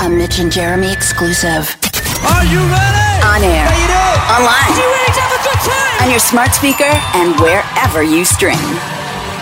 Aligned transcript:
A 0.00 0.08
Mitch 0.08 0.38
and 0.38 0.50
Jeremy 0.52 0.92
exclusive. 0.92 1.74
Are 2.24 2.44
you 2.46 2.60
ready? 2.70 3.08
On 3.26 3.42
air. 3.42 3.66
How 3.66 3.74
you 3.74 3.88
doing? 3.90 4.20
Online. 4.30 4.70
You 4.78 4.86
ready 4.94 5.12
to 5.12 5.20
have 5.20 5.34
a 5.34 5.42
good 5.42 5.60
time? 5.66 6.02
On 6.04 6.10
your 6.10 6.20
smart 6.20 6.52
speaker 6.54 6.90
and 7.18 7.34
wherever 7.40 8.02
you 8.02 8.24
stream. 8.24 8.58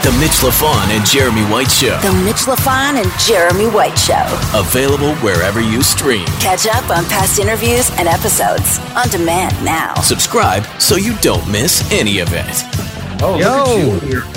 The 0.02 0.12
Mitch 0.20 0.40
LaFon 0.40 0.88
and 0.96 1.04
Jeremy 1.06 1.42
White 1.52 1.70
Show. 1.70 1.98
The 2.00 2.12
Mitch 2.24 2.46
LaFon 2.46 3.02
and 3.02 3.10
Jeremy 3.20 3.66
White 3.68 3.98
Show. 3.98 4.24
Available 4.58 5.14
wherever 5.16 5.60
you 5.60 5.82
stream. 5.82 6.24
Catch 6.40 6.66
up 6.66 6.88
on 6.90 7.04
past 7.06 7.38
interviews 7.38 7.90
and 7.98 8.08
episodes 8.08 8.78
on 8.96 9.08
demand 9.08 9.52
now. 9.64 9.94
Subscribe 10.00 10.64
so 10.80 10.96
you 10.96 11.16
don't 11.18 11.46
miss 11.50 11.90
any 11.92 12.20
of 12.20 12.28
it. 12.32 12.46
Oh, 13.22 13.36
Yo. 13.38 14.35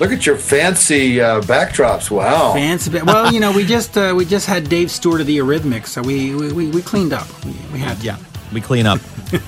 Look 0.00 0.10
at 0.10 0.10
your- 0.10 0.10
Look 0.10 0.12
at 0.12 0.26
your 0.26 0.36
fancy 0.36 1.20
uh, 1.20 1.40
backdrops. 1.42 2.10
Wow. 2.10 2.52
Fancy 2.54 2.90
bit. 2.90 3.04
Well, 3.04 3.32
you 3.32 3.40
know, 3.40 3.52
we 3.52 3.64
just 3.64 3.96
uh, 3.96 4.12
we 4.16 4.24
just 4.24 4.46
had 4.46 4.68
Dave 4.68 4.90
Stewart 4.90 5.20
of 5.20 5.26
the 5.26 5.36
Eurythmics, 5.38 5.88
so 5.88 6.02
we 6.02 6.34
we, 6.34 6.52
we, 6.52 6.68
we 6.70 6.82
cleaned 6.82 7.12
up. 7.12 7.26
We, 7.44 7.52
we 7.72 7.78
had 7.78 8.02
Yeah, 8.02 8.16
we 8.52 8.60
clean 8.60 8.86
up. 8.86 9.00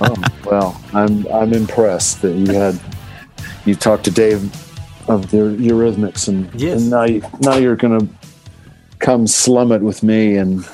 Oh, 0.00 0.14
well, 0.44 0.80
I'm 0.94 1.26
I'm 1.28 1.52
impressed 1.52 2.22
that 2.22 2.32
you 2.34 2.52
had 2.52 2.78
you 3.64 3.74
talked 3.76 4.04
to 4.04 4.10
Dave 4.10 4.42
of 5.08 5.30
the 5.30 5.36
Eurythmics, 5.38 6.28
and, 6.28 6.48
Yes. 6.60 6.80
and 6.82 6.90
now 6.90 7.04
you, 7.04 7.22
now 7.40 7.56
you're 7.56 7.76
gonna 7.76 8.06
come 8.98 9.26
slum 9.28 9.70
it 9.72 9.80
with 9.82 10.02
me, 10.02 10.36
and 10.36 10.64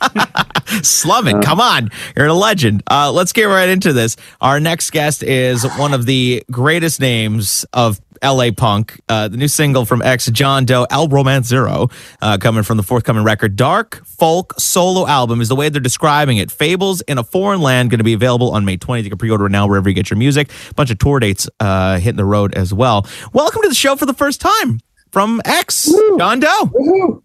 Slum 0.82 1.28
it. 1.28 1.42
Come 1.42 1.60
on. 1.60 1.90
You're 2.16 2.26
a 2.26 2.34
legend. 2.34 2.82
Uh, 2.90 3.10
let's 3.12 3.32
get 3.32 3.44
right 3.44 3.68
into 3.68 3.92
this. 3.92 4.16
Our 4.40 4.60
next 4.60 4.90
guest 4.90 5.22
is 5.22 5.64
one 5.78 5.94
of 5.94 6.04
the 6.06 6.42
greatest 6.50 7.00
names 7.00 7.64
of 7.72 7.98
LA 8.22 8.50
Punk. 8.56 9.00
Uh, 9.08 9.28
the 9.28 9.36
new 9.36 9.48
single 9.48 9.84
from 9.84 10.02
X 10.02 10.26
John 10.26 10.64
Doe, 10.64 10.86
El 10.90 11.08
Romance 11.08 11.46
Zero, 11.46 11.88
uh, 12.22 12.38
coming 12.38 12.62
from 12.62 12.76
the 12.76 12.82
forthcoming 12.82 13.24
record. 13.24 13.56
Dark 13.56 14.04
folk 14.06 14.54
solo 14.58 15.06
album 15.06 15.40
is 15.40 15.48
the 15.48 15.56
way 15.56 15.68
they're 15.68 15.80
describing 15.80 16.36
it. 16.38 16.50
Fables 16.50 17.00
in 17.02 17.18
a 17.18 17.24
Foreign 17.24 17.60
Land, 17.60 17.90
going 17.90 17.98
to 17.98 18.04
be 18.04 18.12
available 18.12 18.50
on 18.50 18.64
May 18.64 18.76
20th. 18.76 19.04
You 19.04 19.10
can 19.10 19.18
pre 19.18 19.30
order 19.30 19.46
it 19.46 19.50
now 19.50 19.66
wherever 19.66 19.88
you 19.88 19.94
get 19.94 20.10
your 20.10 20.18
music. 20.18 20.50
A 20.70 20.74
bunch 20.74 20.90
of 20.90 20.98
tour 20.98 21.20
dates 21.20 21.48
uh, 21.60 21.98
hitting 21.98 22.16
the 22.16 22.24
road 22.24 22.54
as 22.54 22.72
well. 22.74 23.06
Welcome 23.32 23.62
to 23.62 23.68
the 23.68 23.74
show 23.74 23.96
for 23.96 24.06
the 24.06 24.14
first 24.14 24.40
time 24.40 24.80
from 25.10 25.40
X 25.44 25.92
John 26.18 26.40
Doe. 26.40 27.22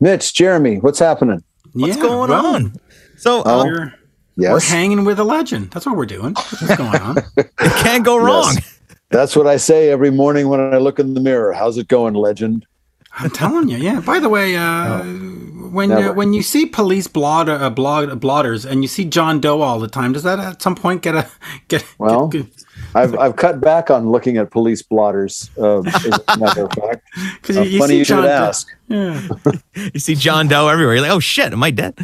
Mitch, 0.00 0.34
Jeremy, 0.34 0.76
what's 0.78 0.98
happening? 0.98 1.42
What's 1.72 1.96
Yeah, 1.96 2.02
going 2.02 2.30
well, 2.30 2.46
on? 2.54 2.74
So, 3.16 3.42
uh, 3.42 3.64
We're, 3.64 3.94
we're 4.52 4.60
hanging 4.60 5.04
with 5.04 5.18
a 5.18 5.24
legend. 5.24 5.70
That's 5.70 5.86
what 5.86 5.96
we're 5.96 6.04
doing. 6.06 6.34
What's 6.34 6.76
going 6.76 7.00
on. 7.00 7.16
it 7.36 7.50
can't 7.56 8.04
go 8.04 8.18
wrong. 8.18 8.52
Yes. 8.54 8.75
That's 9.10 9.36
what 9.36 9.46
I 9.46 9.56
say 9.56 9.90
every 9.90 10.10
morning 10.10 10.48
when 10.48 10.60
I 10.60 10.78
look 10.78 10.98
in 10.98 11.14
the 11.14 11.20
mirror. 11.20 11.52
How's 11.52 11.78
it 11.78 11.88
going, 11.88 12.14
legend? 12.14 12.66
I'm 13.18 13.30
telling 13.30 13.68
you. 13.68 13.78
Yeah. 13.78 14.00
By 14.00 14.18
the 14.18 14.28
way, 14.28 14.56
uh, 14.56 15.02
when 15.02 15.90
uh, 15.90 16.12
when 16.12 16.32
you 16.34 16.42
see 16.42 16.66
police 16.66 17.06
blotter, 17.06 17.52
uh, 17.52 17.70
blog 17.70 18.20
blotters 18.20 18.66
and 18.66 18.82
you 18.82 18.88
see 18.88 19.04
John 19.06 19.40
Doe 19.40 19.62
all 19.62 19.78
the 19.78 19.88
time, 19.88 20.12
does 20.12 20.22
that 20.24 20.38
at 20.38 20.60
some 20.60 20.74
point 20.74 21.00
get 21.02 21.14
a 21.14 21.26
get? 21.68 21.84
Well, 21.98 22.28
get, 22.28 22.46
I've 22.94 23.18
I've 23.18 23.36
cut 23.36 23.60
back 23.60 23.90
on 23.90 24.10
looking 24.10 24.36
at 24.36 24.50
police 24.50 24.82
blotters. 24.82 25.50
Uh, 25.56 25.80
as 25.80 26.04
a 26.28 26.38
matter 26.38 26.64
of 26.66 26.72
fact, 26.72 27.06
because 27.40 27.56
Uh, 27.56 27.62
you, 27.62 27.70
you 27.70 27.78
funny 27.78 27.92
see 27.94 27.98
you 28.00 28.04
John 28.04 28.22
should 28.22 28.28
Doe- 28.28 28.48
ask. 28.48 28.68
Yeah. 28.88 29.28
You 29.94 30.00
see 30.00 30.14
John 30.14 30.46
Doe 30.48 30.68
everywhere. 30.68 30.94
You're 30.96 31.02
like, 31.02 31.12
oh 31.12 31.20
shit, 31.20 31.52
am 31.52 31.62
I 31.62 31.70
dead? 31.70 31.94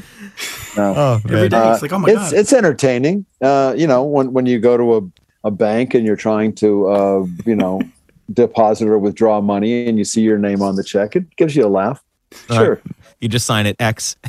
No. 0.77 0.95
Oh, 0.97 1.21
Every 1.27 1.49
day. 1.49 1.57
Uh, 1.59 1.73
it's 1.75 1.83
like, 1.83 1.93
oh 1.93 1.99
my 1.99 2.09
it's 2.09 2.19
god. 2.19 2.35
it's 2.35 2.53
entertaining. 2.53 3.25
Uh, 3.41 3.75
you 3.77 3.87
know, 3.87 4.03
when 4.03 4.33
when 4.33 4.47
you 4.47 4.59
go 4.59 4.77
to 4.79 4.97
a, 4.97 5.01
a 5.45 5.51
bank 5.51 5.95
and 5.95 6.07
you're 6.07 6.17
trying 6.17 6.55
to 6.57 6.89
uh, 6.89 7.27
you 7.47 7.57
know 7.57 7.81
deposit 8.33 8.89
or 8.89 8.99
withdraw 8.99 9.41
money 9.41 9.87
and 9.89 9.99
you 9.99 10.05
see 10.05 10.23
your 10.23 10.39
name 10.39 10.63
on 10.63 10.77
the 10.77 10.85
check, 10.85 11.17
it 11.17 11.35
gives 11.37 11.55
you 11.57 11.67
a 11.67 11.69
laugh. 11.69 12.03
All 12.51 12.57
Sure. 12.57 12.81
You 13.21 13.29
just 13.29 13.47
sign 13.47 13.67
it 13.67 13.77
X. 13.81 14.17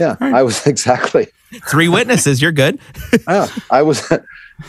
Yeah, 0.00 0.16
I 0.20 0.42
was 0.42 0.66
exactly. 0.66 1.26
Three 1.68 1.88
witnesses. 1.88 2.40
You're 2.40 2.50
good. 2.50 2.78
Yeah, 3.28 3.46
I 3.70 3.82
was. 3.82 4.10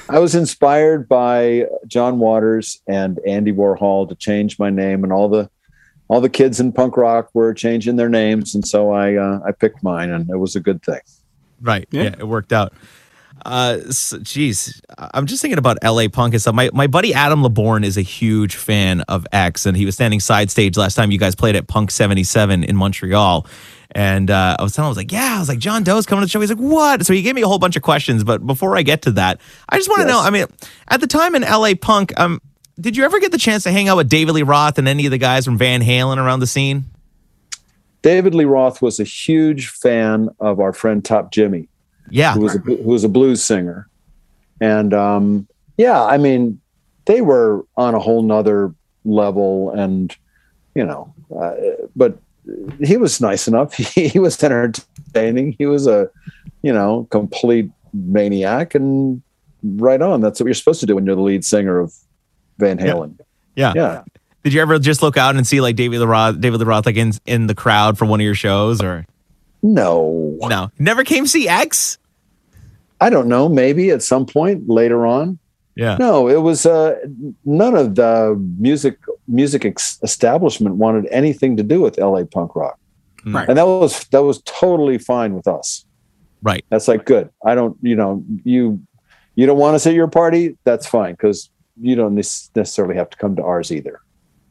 I 0.09 0.19
was 0.19 0.36
inspired 0.36 1.08
by 1.08 1.66
John 1.88 2.19
Waters 2.19 2.81
and 2.90 3.18
Andy 3.25 3.53
Warhol 3.53 4.09
to 4.09 4.16
change 4.16 4.59
my 4.59 4.69
name, 4.69 5.06
and 5.06 5.13
all 5.13 5.30
the 5.30 5.50
all 6.09 6.19
the 6.19 6.28
kids 6.30 6.59
in 6.59 6.74
punk 6.74 6.97
rock 6.97 7.30
were 7.34 7.53
changing 7.53 7.96
their 7.96 8.09
names, 8.09 8.53
and 8.53 8.68
so 8.68 8.91
I 8.91 9.16
uh, 9.16 9.40
I 9.47 9.53
picked 9.53 9.81
mine, 9.81 10.09
and 10.09 10.30
it 10.30 10.40
was 10.40 10.57
a 10.57 10.59
good 10.59 10.84
thing. 10.84 11.00
Right. 11.62 11.88
Yeah, 11.90 12.03
Yeah. 12.03 12.16
it 12.19 12.28
worked 12.28 12.51
out. 12.51 12.74
Uh, 13.47 13.80
so, 13.91 14.19
geez, 14.19 14.81
I'm 14.97 15.25
just 15.25 15.41
thinking 15.41 15.58
about 15.58 15.78
LA 15.81 16.09
Punk 16.09 16.34
and 16.34 16.41
stuff. 16.41 16.53
My 16.53 16.69
my 16.74 16.85
buddy 16.88 17.13
Adam 17.13 17.41
LeBorn 17.41 17.85
is 17.85 17.97
a 17.97 18.02
huge 18.02 18.58
fan 18.58 19.02
of 19.02 19.25
X, 19.31 19.66
and 19.66 19.78
he 19.78 19.85
was 19.85 19.96
standing 19.96 20.19
side 20.19 20.52
stage 20.52 20.75
last 20.75 20.96
time 20.96 21.12
you 21.12 21.18
guys 21.18 21.34
played 21.34 21.56
at 21.56 21.66
Punk 21.68 21.90
77 21.91 22.66
in 22.66 22.75
Montreal. 22.75 23.47
And 23.91 24.30
uh, 24.30 24.57
I 24.59 24.63
was 24.63 24.74
telling 24.74 24.86
him, 24.86 24.88
I 24.88 24.90
was 24.90 24.97
like, 24.97 25.12
yeah, 25.13 25.36
I 25.38 25.40
was 25.40 25.47
like, 25.47 25.59
John 25.59 25.84
Doe's 25.84 26.06
coming 26.06 26.22
to 26.22 26.25
the 26.25 26.30
show. 26.30 26.41
He's 26.41 26.50
like, 26.50 26.59
what? 26.59 27.06
So 27.06 27.13
he 27.13 27.22
gave 27.22 27.36
me 27.36 27.41
a 27.41 27.47
whole 27.47 27.57
bunch 27.57 27.78
of 27.78 27.84
questions. 27.84 28.25
But 28.25 28.46
before 28.46 28.75
I 28.78 28.81
get 28.81 29.03
to 29.03 29.12
that, 29.13 29.40
I 29.69 29.78
just 29.78 29.88
want 29.88 30.02
to 30.02 30.07
Yes. 30.07 30.13
know. 30.13 30.22
I 30.22 30.30
mean, 30.30 30.46
at 30.90 31.00
the 31.00 31.07
time 31.07 31.34
in 31.36 31.44
LA 31.44 31.72
Punk, 31.80 32.12
um, 32.19 32.41
did 32.78 32.97
you 32.97 33.06
ever 33.06 33.18
get 33.22 33.31
the 33.31 33.38
chance 33.38 33.63
to 33.63 33.72
hang 33.72 33.88
out 33.88 33.96
with 33.96 34.09
David 34.09 34.34
Lee 34.34 34.44
Roth 34.44 34.78
and 34.78 34.90
any 34.90 35.06
of 35.06 35.12
the 35.12 35.18
guys 35.18 35.46
from 35.46 35.57
Van 35.57 35.81
Halen 35.81 36.18
around 36.18 36.41
the 36.41 36.47
scene? 36.47 36.84
David 38.02 38.36
Lee 38.36 38.46
Roth 38.46 38.81
was 38.81 39.00
a 39.00 39.03
huge 39.06 39.69
fan 39.69 40.30
of 40.41 40.59
our 40.59 40.74
friend 40.74 41.03
Top 41.03 41.31
Jimmy. 41.31 41.69
Yeah. 42.09 42.34
who 42.34 42.41
was 42.41 42.56
a, 42.56 42.59
who 42.59 42.75
was 42.75 43.03
a 43.03 43.09
blues 43.09 43.44
singer, 43.44 43.88
and 44.62 44.94
um, 44.94 45.47
yeah, 45.78 46.03
I 46.03 46.18
mean, 46.18 46.59
they 47.06 47.22
were 47.22 47.66
on 47.75 47.95
a 47.95 48.00
whole 48.00 48.22
nother 48.22 48.73
level, 49.06 49.72
and 49.72 50.16
you 50.75 50.85
know, 50.85 51.13
uh, 51.35 51.56
but 51.95 52.18
he 52.84 52.97
was 52.97 53.19
nice 53.22 53.47
enough. 53.47 53.73
He, 53.78 54.07
he 54.07 54.19
was 54.19 54.41
entertaining. 54.44 55.56
He 55.57 55.66
was 55.66 55.88
a, 55.88 56.09
you 56.62 56.73
know, 56.73 57.07
complete 57.09 57.69
maniac, 57.94 58.75
and 58.75 59.22
right 59.63 60.01
on. 60.01 60.22
That's 60.22 60.39
what 60.39 60.45
you're 60.45 60.53
supposed 60.53 60.79
to 60.81 60.85
do 60.85 60.95
when 60.95 61.06
you're 61.06 61.16
the 61.16 61.22
lead 61.22 61.44
singer 61.44 61.79
of 61.79 61.94
Van 62.57 62.78
Halen. 62.78 63.19
Yeah. 63.56 63.74
Yeah. 63.75 64.03
Did 64.44 64.53
you 64.53 64.62
ever 64.62 64.79
just 64.79 65.01
look 65.01 65.18
out 65.18 65.35
and 65.35 65.45
see 65.45 65.59
like 65.62 65.75
David 65.75 66.00
Lee 66.00 66.06
Roth, 66.06 66.39
David 66.39 66.59
Lee 66.59 66.66
Roth, 66.66 66.85
like 66.85 66.95
in 66.95 67.12
in 67.25 67.47
the 67.47 67.56
crowd 67.56 67.97
for 67.97 68.06
one 68.06 68.22
of 68.22 68.24
your 68.24 68.35
shows, 68.35 68.81
or 68.81 69.06
No, 69.73 70.38
no? 70.41 70.72
Never 70.79 71.03
came 71.03 71.25
see 71.28 71.47
X. 71.47 71.97
I 73.01 73.09
don't 73.09 73.28
know. 73.28 73.47
Maybe 73.50 73.91
at 73.91 74.01
some 74.01 74.25
point 74.25 74.67
later 74.69 75.05
on. 75.05 75.38
Yeah, 75.75 75.95
No, 75.97 76.28
it 76.28 76.41
was 76.41 76.66
uh, 76.66 76.95
none 77.45 77.75
of 77.75 77.94
the 77.94 78.35
music 78.57 78.97
music 79.27 79.63
ex- 79.63 80.00
establishment 80.01 80.75
wanted 80.77 81.06
anything 81.11 81.56
to 81.57 81.61
do 81.63 81.81
with 81.81 82.00
LA 82.00 82.23
punk 82.23 82.56
rock, 82.56 82.79
Right. 83.23 83.47
and 83.47 83.56
that 83.59 83.67
was 83.67 84.06
that 84.06 84.23
was 84.23 84.41
totally 84.41 84.97
fine 84.97 85.35
with 85.35 85.47
us. 85.47 85.85
right. 86.41 86.66
That's 86.69 86.88
like 86.88 87.06
good. 87.06 87.29
I 87.45 87.53
don't, 87.53 87.77
you 87.83 87.95
know, 87.95 88.23
you 88.44 88.81
you 89.35 89.45
don't 89.45 89.59
want 89.59 89.75
us 89.75 89.85
at 89.85 89.94
your 89.94 90.07
party. 90.07 90.57
That's 90.63 90.88
fine 90.88 91.13
because 91.13 91.51
you 91.79 91.95
don't 91.95 92.16
necessarily 92.16 92.95
have 92.95 93.11
to 93.11 93.17
come 93.17 93.35
to 93.35 93.44
ours 93.44 93.72
either. 93.72 94.01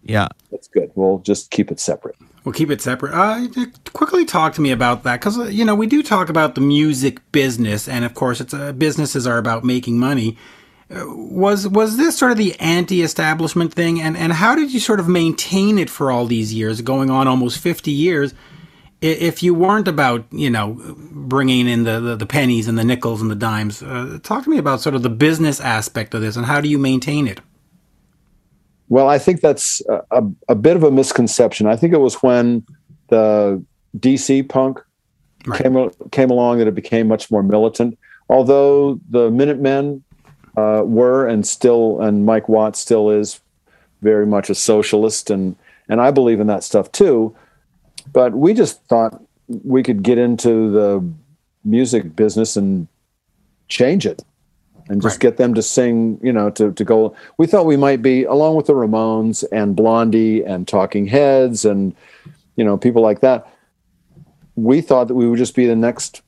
Yeah, 0.09 0.29
That's 0.53 0.69
good. 0.69 0.93
We'll 0.95 1.19
just 1.19 1.51
keep 1.51 1.73
it 1.73 1.81
separate. 1.81 2.15
We'll 2.45 2.53
keep 2.53 2.71
it 2.71 2.81
separate. 2.81 3.13
Uh, 3.13 3.49
quickly 3.93 4.25
talk 4.25 4.55
to 4.55 4.61
me 4.61 4.71
about 4.71 5.03
that 5.03 5.21
because 5.21 5.53
you 5.53 5.65
know 5.65 5.75
we 5.75 5.89
do 5.89 6.01
talk 6.01 6.29
about 6.29 6.55
the 6.55 6.61
music 6.61 7.21
business, 7.33 7.89
and 7.89 8.05
of 8.05 8.15
course, 8.15 8.41
it's 8.41 8.55
uh, 8.55 8.73
businesses 8.73 9.27
are 9.27 9.37
about 9.37 9.65
making 9.65 9.99
money. 9.99 10.39
Uh, 10.89 11.03
was 11.07 11.67
was 11.67 11.97
this 11.97 12.17
sort 12.17 12.31
of 12.31 12.39
the 12.39 12.55
anti-establishment 12.61 13.75
thing, 13.75 14.01
and 14.01 14.17
and 14.17 14.33
how 14.33 14.55
did 14.55 14.73
you 14.73 14.79
sort 14.79 15.01
of 15.01 15.09
maintain 15.09 15.77
it 15.77 15.91
for 15.91 16.13
all 16.13 16.25
these 16.25 16.55
years, 16.55 16.81
going 16.83 17.11
on 17.11 17.27
almost 17.27 17.59
fifty 17.59 17.91
years? 17.91 18.33
If 19.01 19.43
you 19.43 19.53
weren't 19.53 19.89
about 19.89 20.25
you 20.31 20.49
know 20.49 20.79
bringing 21.11 21.67
in 21.67 21.83
the 21.83 21.99
the, 21.99 22.15
the 22.15 22.27
pennies 22.27 22.69
and 22.69 22.79
the 22.79 22.85
nickels 22.85 23.21
and 23.21 23.29
the 23.29 23.35
dimes, 23.35 23.83
uh, 23.83 24.21
talk 24.23 24.45
to 24.45 24.51
me 24.51 24.59
about 24.59 24.81
sort 24.81 24.95
of 24.95 25.03
the 25.03 25.11
business 25.11 25.61
aspect 25.61 26.15
of 26.15 26.21
this 26.21 26.37
and 26.37 26.47
how 26.47 26.61
do 26.61 26.69
you 26.69 26.79
maintain 26.79 27.27
it? 27.27 27.41
Well, 28.89 29.09
I 29.09 29.19
think 29.19 29.41
that's 29.41 29.83
a, 29.89 30.23
a, 30.49 30.55
bit 30.55 30.77
of 30.77 30.85
a 30.85 30.91
misconception. 30.91 31.67
I 31.67 31.75
think 31.77 31.93
it 31.93 31.99
was 31.99 32.23
when 32.23 32.65
the 33.09 33.63
DC 33.99 34.49
punk 34.49 34.81
Right. 35.47 35.63
came 35.63 35.91
came 36.11 36.31
along 36.31 36.59
that 36.59 36.67
it 36.67 36.75
became 36.75 37.07
much 37.07 37.31
more 37.31 37.43
militant. 37.43 37.99
Although 38.29 39.01
the 39.09 39.31
Minutemen 39.31 40.03
uh, 40.57 40.83
were 40.85 41.27
and 41.27 41.47
still, 41.47 42.01
and 42.01 42.27
Mike 42.27 42.49
Watt 42.49 42.75
still 42.75 43.11
is 43.11 43.41
very 44.03 44.27
much 44.27 44.51
a 44.51 44.55
socialist, 44.55 45.31
and 45.31 45.55
and 45.89 46.01
I 46.01 46.11
believe 46.11 46.41
in 46.41 46.49
that 46.49 46.65
stuff 46.65 46.91
too. 46.91 47.37
But 48.13 48.35
we 48.35 48.55
just 48.55 48.83
thought 48.87 49.23
we 49.47 49.85
could 49.85 50.03
get 50.03 50.19
into 50.19 50.71
the 50.71 51.09
music 51.65 52.17
business 52.17 52.57
and 52.57 52.89
change 53.69 54.05
it 54.05 54.23
and 54.89 55.03
just 55.03 55.15
Right. 55.17 55.21
get 55.21 55.37
them 55.37 55.55
to 55.55 55.63
sing, 55.63 56.19
you 56.23 56.33
know, 56.33 56.51
to, 56.51 56.73
to 56.73 56.85
go. 56.85 57.15
We 57.39 57.47
thought 57.47 57.67
we 57.67 57.77
might 57.77 58.03
be, 58.03 58.25
along 58.25 58.57
with 58.57 58.67
the 58.67 58.75
Ramones 58.75 59.45
and 59.53 59.75
Blondie 59.75 60.45
and 60.45 60.67
Talking 60.69 61.07
Heads 61.07 61.65
and, 61.65 61.95
you 62.57 62.65
know, 62.65 62.77
people 62.77 63.03
like 63.03 63.21
that. 63.21 63.53
We 64.55 64.81
thought 64.81 65.09
that 65.09 65.15
we 65.15 65.29
would 65.29 65.39
just 65.39 65.55
be 65.55 65.67
the 65.67 65.77
next 65.77 66.23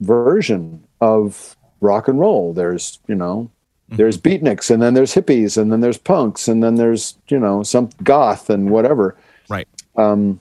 version 0.00 0.84
of 1.00 1.56
rock 1.80 2.08
and 2.08 2.18
roll. 2.18 2.52
There's, 2.52 2.98
you 3.06 3.14
know, 3.14 3.50
there's 3.90 4.18
beatniks 4.18 4.70
and 4.70 4.82
then 4.82 4.94
there's 4.94 5.14
hippies 5.14 5.56
and 5.56 5.70
then 5.70 5.80
there's 5.80 5.98
punks 5.98 6.48
and 6.48 6.62
then 6.62 6.74
there's, 6.74 7.16
you 7.28 7.38
know, 7.38 7.62
some 7.62 7.90
goth 8.02 8.50
and 8.50 8.70
whatever. 8.70 9.16
right. 9.48 9.68
Um, 9.96 10.40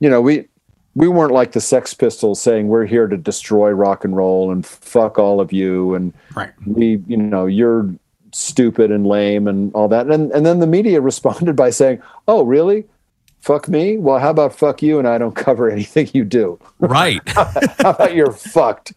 you 0.00 0.08
know, 0.08 0.20
we 0.20 0.46
we 0.96 1.08
weren't 1.08 1.32
like 1.32 1.52
the 1.52 1.60
Sex 1.60 1.92
Pistols 1.94 2.40
saying 2.40 2.68
we're 2.68 2.86
here 2.86 3.06
to 3.06 3.16
destroy 3.18 3.70
rock 3.70 4.02
and 4.04 4.16
roll 4.16 4.50
and 4.50 4.66
fuck 4.66 5.18
all 5.18 5.40
of 5.40 5.52
you 5.52 5.94
and 5.94 6.12
Right. 6.34 6.50
we 6.66 7.02
you 7.06 7.16
know 7.18 7.46
you're 7.46 7.94
stupid 8.32 8.90
and 8.90 9.06
lame 9.06 9.46
and 9.46 9.72
all 9.74 9.88
that 9.88 10.08
and 10.08 10.32
and 10.32 10.44
then 10.44 10.58
the 10.58 10.66
media 10.66 11.00
responded 11.12 11.54
by 11.54 11.70
saying 11.70 12.02
oh 12.26 12.42
really 12.44 12.84
fuck 13.40 13.68
me 13.68 13.96
well 13.98 14.18
how 14.18 14.30
about 14.30 14.54
fuck 14.54 14.82
you 14.82 14.98
and 14.98 15.06
i 15.06 15.16
don't 15.18 15.36
cover 15.46 15.70
anything 15.70 16.08
you 16.12 16.24
do 16.24 16.58
Right. 16.80 17.20
how 17.28 17.90
about 17.90 18.14
you're 18.14 18.32
fucked 18.32 18.92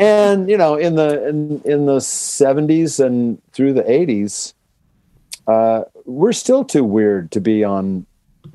and 0.00 0.48
you 0.48 0.56
know 0.56 0.76
in 0.76 0.94
the 0.94 1.28
in, 1.28 1.60
in 1.64 1.86
the 1.86 1.98
70s 1.98 3.04
and 3.04 3.40
through 3.52 3.72
the 3.72 3.82
80s 3.82 4.54
uh 5.46 5.82
we're 6.04 6.32
still 6.32 6.64
too 6.64 6.84
weird 6.84 7.30
to 7.32 7.40
be 7.40 7.64
on 7.64 8.06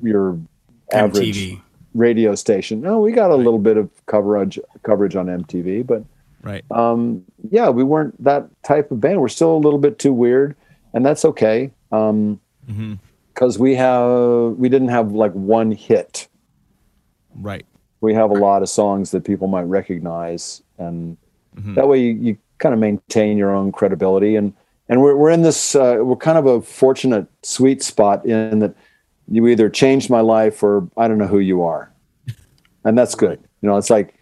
your 0.02 0.38
average 0.92 1.36
MTV. 1.36 1.60
Radio 1.94 2.34
station 2.34 2.80
no 2.80 3.00
we 3.00 3.10
got 3.12 3.30
a 3.30 3.36
little 3.36 3.58
bit 3.58 3.76
of 3.76 3.88
coverage 4.06 4.58
coverage 4.82 5.16
on 5.16 5.26
mtv 5.26 5.84
but 5.86 6.04
right. 6.42 6.64
um, 6.70 7.22
yeah, 7.50 7.68
we 7.68 7.82
weren't 7.84 8.22
that 8.22 8.48
type 8.62 8.90
of 8.90 9.00
band. 9.00 9.20
We're 9.20 9.28
still 9.28 9.54
a 9.56 9.58
little 9.58 9.78
bit 9.78 9.98
too 9.98 10.12
weird, 10.12 10.54
and 10.94 11.04
that's 11.04 11.24
okay. 11.24 11.70
Um, 11.92 12.40
Mhm. 12.70 12.98
because 13.34 13.58
we 13.58 13.74
have 13.74 14.56
we 14.56 14.68
didn't 14.68 14.88
have 14.88 15.12
like 15.12 15.32
one 15.32 15.72
hit. 15.72 16.28
Right. 17.34 17.66
We 18.00 18.14
have 18.14 18.30
a 18.30 18.34
lot 18.34 18.62
of 18.62 18.68
songs 18.68 19.10
that 19.10 19.24
people 19.24 19.48
might 19.48 19.64
recognize, 19.64 20.62
and 20.78 21.16
Mhm. 21.56 21.74
that 21.74 21.88
way 21.88 21.98
you, 22.00 22.12
you 22.12 22.36
kind 22.58 22.72
of 22.74 22.78
maintain 22.78 23.36
your 23.36 23.54
own 23.54 23.72
credibility. 23.72 24.36
And 24.36 24.52
and 24.88 25.00
we're 25.02 25.16
we're 25.16 25.30
in 25.30 25.42
this 25.42 25.74
uh, 25.74 25.98
we're 26.02 26.16
kind 26.16 26.38
of 26.38 26.46
a 26.46 26.60
fortunate 26.62 27.26
sweet 27.42 27.82
spot 27.82 28.24
in 28.24 28.60
that 28.60 28.74
you 29.30 29.46
either 29.46 29.70
changed 29.70 30.10
my 30.10 30.20
life 30.20 30.62
or 30.62 30.88
I 30.96 31.08
don't 31.08 31.18
know 31.18 31.26
who 31.26 31.38
you 31.38 31.62
are, 31.62 31.92
and 32.84 32.98
that's 32.98 33.14
good. 33.14 33.38
You 33.62 33.68
know, 33.68 33.76
it's 33.76 33.90
like, 33.90 34.14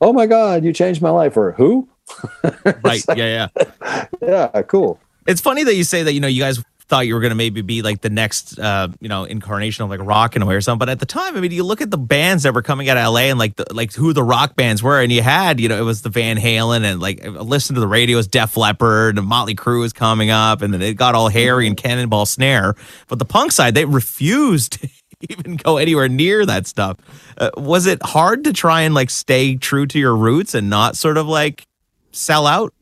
oh 0.00 0.12
my 0.12 0.26
God, 0.26 0.64
you 0.64 0.72
changed 0.72 1.02
my 1.02 1.10
life, 1.10 1.36
or 1.36 1.52
who? 1.52 1.88
Right. 2.82 3.02
Yeah. 3.16 3.48
Yeah. 3.56 4.06
Yeah, 4.22 4.62
cool. 4.62 4.98
It's 5.26 5.40
funny 5.40 5.64
that 5.64 5.74
you 5.74 5.84
say 5.84 6.02
that, 6.02 6.12
you 6.12 6.20
know, 6.20 6.28
you 6.28 6.40
guys 6.42 6.62
thought 6.88 7.06
you 7.06 7.14
were 7.14 7.20
going 7.20 7.30
to 7.30 7.36
maybe 7.36 7.62
be 7.62 7.82
like 7.82 8.02
the 8.02 8.10
next, 8.10 8.58
uh, 8.58 8.88
you 9.00 9.08
know, 9.08 9.24
incarnation 9.24 9.84
of 9.84 9.90
like 9.90 10.00
rock 10.00 10.36
in 10.36 10.42
a 10.42 10.46
way 10.46 10.54
or 10.54 10.60
something. 10.60 10.78
But 10.80 10.90
at 10.90 11.00
the 11.00 11.06
time, 11.06 11.36
I 11.36 11.40
mean, 11.40 11.50
you 11.52 11.64
look 11.64 11.80
at 11.80 11.90
the 11.90 11.98
bands 11.98 12.42
that 12.42 12.54
were 12.54 12.62
coming 12.62 12.88
out 12.90 12.96
of 12.98 13.12
LA 13.12 13.20
and 13.22 13.38
like 13.38 13.56
the, 13.56 13.64
like 13.72 13.92
who 13.94 14.12
the 14.12 14.22
rock 14.22 14.54
bands 14.56 14.82
were, 14.82 15.00
and 15.00 15.10
you 15.10 15.22
had, 15.22 15.60
you 15.60 15.68
know, 15.68 15.78
it 15.78 15.84
was 15.84 16.02
the 16.02 16.10
Van 16.10 16.36
Halen 16.36 16.84
and 16.84 17.00
like 17.00 17.24
listen 17.24 17.74
to 17.74 17.80
the 17.80 17.88
radio, 17.88 18.14
it 18.14 18.18
was 18.18 18.28
Def 18.28 18.56
Leppard 18.56 19.18
and 19.18 19.26
Motley 19.26 19.54
Crue 19.54 19.80
was 19.80 19.92
coming 19.94 20.30
up, 20.30 20.62
and 20.62 20.74
then 20.74 20.82
it 20.82 20.94
got 20.94 21.14
all 21.14 21.28
hairy 21.28 21.66
and 21.66 21.76
Cannonball 21.76 22.26
Snare. 22.26 22.74
But 23.08 23.18
the 23.18 23.24
punk 23.24 23.52
side, 23.52 23.74
they 23.74 23.86
refused 23.86 24.72
to 24.82 24.88
even 25.30 25.56
go 25.56 25.78
anywhere 25.78 26.08
near 26.08 26.44
that 26.46 26.66
stuff. 26.66 26.98
Uh, 27.38 27.50
was 27.56 27.86
it 27.86 28.02
hard 28.02 28.44
to 28.44 28.52
try 28.52 28.82
and 28.82 28.94
like 28.94 29.10
stay 29.10 29.56
true 29.56 29.86
to 29.86 29.98
your 29.98 30.14
roots 30.16 30.54
and 30.54 30.68
not 30.70 30.96
sort 30.96 31.16
of 31.16 31.26
like 31.26 31.66
sell 32.12 32.46
out? 32.46 32.74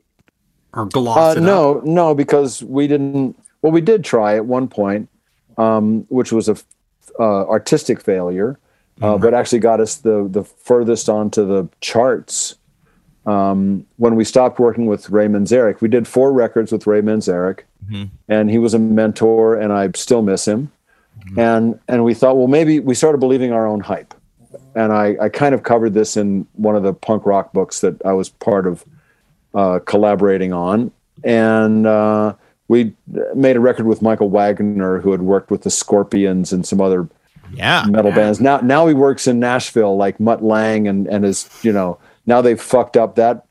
Or 0.75 0.87
gloss 0.87 1.37
Uh, 1.37 1.37
it 1.37 1.45
up. 1.45 1.45
no, 1.45 1.81
no, 1.85 2.15
because 2.15 2.63
we 2.65 2.87
didn't. 2.89 3.37
Well, 3.63 3.73
we 3.73 3.81
did 3.81 4.05
try 4.05 4.35
at 4.37 4.45
one 4.45 4.69
point, 4.69 5.09
um, 5.57 6.05
which 6.09 6.33
was 6.33 6.49
a 6.49 6.57
uh, 7.19 7.47
artistic 7.49 8.01
failure, 8.01 8.59
uh, 9.01 9.17
but 9.19 9.35
actually 9.35 9.61
got 9.61 9.81
us 9.81 9.97
the 9.97 10.27
the 10.29 10.45
furthest 10.45 11.09
onto 11.09 11.47
the 11.47 11.69
charts. 11.81 12.57
Um, 13.25 13.87
when 13.99 14.17
we 14.17 14.25
stopped 14.25 14.59
working 14.59 14.87
with 14.87 15.09
Ray 15.11 15.29
Manzarek, 15.29 15.81
we 15.81 15.89
did 15.89 16.09
four 16.09 16.33
records 16.33 16.73
with 16.73 16.89
Ray 16.89 17.01
Manzarek, 17.03 17.61
and 18.29 18.51
he 18.51 18.59
was 18.59 18.75
a 18.75 18.79
mentor, 18.81 19.55
and 19.55 19.73
I 19.73 19.91
still 19.95 20.23
miss 20.23 20.47
him. 20.47 20.71
And 21.39 21.79
and 21.87 22.05
we 22.05 22.15
thought, 22.15 22.37
well, 22.37 22.49
maybe 22.49 22.81
we 22.81 22.95
started 22.97 23.19
believing 23.19 23.53
our 23.53 23.67
own 23.67 23.79
hype, 23.81 24.13
and 24.75 24.93
I 24.93 25.17
I 25.21 25.29
kind 25.29 25.55
of 25.55 25.63
covered 25.63 25.95
this 25.95 26.17
in 26.17 26.47
one 26.55 26.75
of 26.75 26.83
the 26.83 26.93
punk 26.95 27.27
rock 27.27 27.53
books 27.53 27.81
that 27.81 28.05
I 28.05 28.13
was 28.13 28.29
part 28.29 28.67
of 28.67 28.85
uh, 29.55 29.79
collaborating 29.85 30.53
on, 30.53 30.91
and 31.23 31.87
uh, 31.87 32.35
we 32.73 32.95
made 33.35 33.55
a 33.57 33.61
record 33.61 33.87
with 33.87 34.01
Michael 34.01 34.31
Wagner, 34.31 34.99
who 35.01 35.13
had 35.13 35.21
worked 35.23 35.51
with 35.51 35.63
the 35.63 35.71
Scorpions 35.71 36.53
and 36.55 36.67
some 36.67 36.81
other 36.81 37.07
Yeah. 37.53 37.85
metal 37.89 38.13
bands. 38.13 38.41
Now, 38.41 38.59
now 38.61 38.87
he 38.87 38.95
works 38.95 39.27
in 39.27 39.39
Nashville, 39.39 39.97
like 39.97 40.19
Mutt 40.19 40.43
Lange, 40.43 40.87
and 40.89 41.07
and 41.07 41.25
is 41.25 41.49
you 41.63 41.73
know 41.73 41.99
now 42.27 42.41
they've 42.41 42.61
fucked 42.61 42.97
up 42.97 43.17
that 43.17 43.49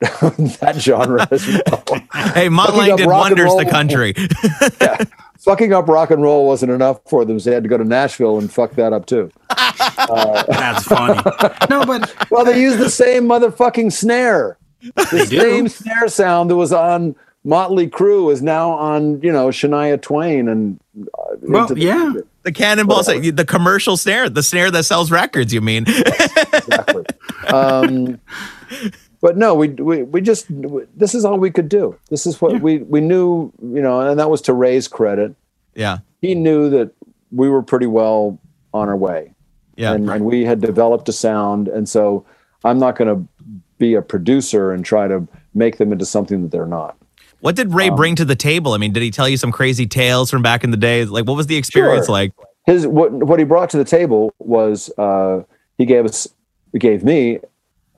that 0.60 0.74
genre 0.78 1.26
as 1.30 1.46
well. 1.46 1.84
Hey, 2.34 2.48
Mutt 2.48 2.70
Fucking 2.70 2.80
Lange 2.80 2.96
did 2.96 3.06
wonders 3.06 3.44
roll. 3.46 3.58
the 3.58 3.64
country. 3.66 4.12
Fucking 5.44 5.72
up 5.72 5.88
rock 5.88 6.10
and 6.12 6.22
roll 6.22 6.46
wasn't 6.46 6.70
enough 6.72 7.00
for 7.06 7.24
them, 7.24 7.38
so 7.40 7.50
they 7.50 7.54
had 7.54 7.64
to 7.64 7.68
go 7.68 7.76
to 7.76 7.84
Nashville 7.84 8.38
and 8.38 8.52
fuck 8.52 8.72
that 8.76 8.92
up 8.92 9.06
too. 9.06 9.28
That's 10.08 10.84
funny. 10.84 11.20
no, 11.68 11.84
but 11.84 12.14
Well, 12.30 12.44
they 12.44 12.60
used 12.60 12.78
the 12.78 12.88
same 12.90 13.24
motherfucking 13.24 13.92
snare. 13.92 14.56
The 14.80 15.26
do. 15.28 15.40
same 15.40 15.68
snare 15.68 16.06
sound 16.08 16.50
that 16.50 16.56
was 16.56 16.72
on 16.72 17.16
Motley 17.44 17.88
Crue 17.88 18.32
is 18.32 18.42
now 18.42 18.70
on 18.70 19.20
you 19.20 19.32
know 19.32 19.48
Shania 19.48 20.00
Twain 20.00 20.48
and 20.48 20.78
uh, 21.18 21.22
well, 21.42 21.66
the- 21.68 21.80
yeah. 21.80 22.12
The 22.44 22.50
cannonball, 22.50 23.04
the 23.04 23.44
commercial 23.46 23.96
snare, 23.96 24.28
the 24.28 24.42
snare 24.42 24.68
that 24.72 24.82
sells 24.82 25.12
records. 25.12 25.54
You 25.54 25.60
mean? 25.60 25.84
exactly. 25.86 27.04
um, 27.46 28.20
but 29.20 29.36
no, 29.36 29.54
we, 29.54 29.68
we 29.68 30.02
we 30.02 30.20
just 30.20 30.46
this 30.98 31.14
is 31.14 31.24
all 31.24 31.38
we 31.38 31.52
could 31.52 31.68
do. 31.68 31.96
This 32.10 32.26
is 32.26 32.40
what 32.40 32.60
we 32.60 32.78
we 32.78 33.00
knew, 33.00 33.52
you 33.62 33.80
know, 33.80 34.00
and 34.00 34.18
that 34.18 34.28
was 34.28 34.42
to 34.42 34.52
raise 34.54 34.88
credit. 34.88 35.36
yeah, 35.76 35.98
He 36.20 36.34
knew 36.34 36.68
that 36.70 36.90
we 37.30 37.48
were 37.48 37.62
pretty 37.62 37.86
well 37.86 38.40
on 38.74 38.88
our 38.88 38.96
way, 38.96 39.32
yeah. 39.76 39.92
and, 39.92 40.10
and 40.10 40.24
we 40.24 40.44
had 40.44 40.60
developed 40.60 41.08
a 41.08 41.12
sound. 41.12 41.68
And 41.68 41.88
so 41.88 42.26
I'm 42.64 42.80
not 42.80 42.96
going 42.96 43.06
to 43.14 43.28
be 43.78 43.94
a 43.94 44.02
producer 44.02 44.72
and 44.72 44.84
try 44.84 45.06
to 45.06 45.28
make 45.54 45.76
them 45.78 45.92
into 45.92 46.06
something 46.06 46.42
that 46.42 46.50
they're 46.50 46.66
not. 46.66 46.96
What 47.42 47.56
did 47.56 47.74
Ray 47.74 47.90
bring 47.90 48.14
to 48.16 48.24
the 48.24 48.36
table? 48.36 48.72
I 48.72 48.78
mean, 48.78 48.92
did 48.92 49.02
he 49.02 49.10
tell 49.10 49.28
you 49.28 49.36
some 49.36 49.50
crazy 49.50 49.84
tales 49.86 50.30
from 50.30 50.42
back 50.42 50.62
in 50.62 50.70
the 50.70 50.76
day? 50.76 51.04
Like, 51.04 51.26
what 51.26 51.36
was 51.36 51.48
the 51.48 51.56
experience 51.56 52.06
Sure. 52.06 52.12
like? 52.12 52.32
his 52.66 52.86
what 52.86 53.12
what 53.12 53.40
he 53.40 53.44
brought 53.44 53.68
to 53.70 53.76
the 53.76 53.84
table 53.84 54.32
was 54.38 54.88
uh, 54.96 55.42
he 55.78 55.84
gave 55.84 56.04
us 56.04 56.28
he 56.72 56.78
gave 56.78 57.02
me 57.02 57.40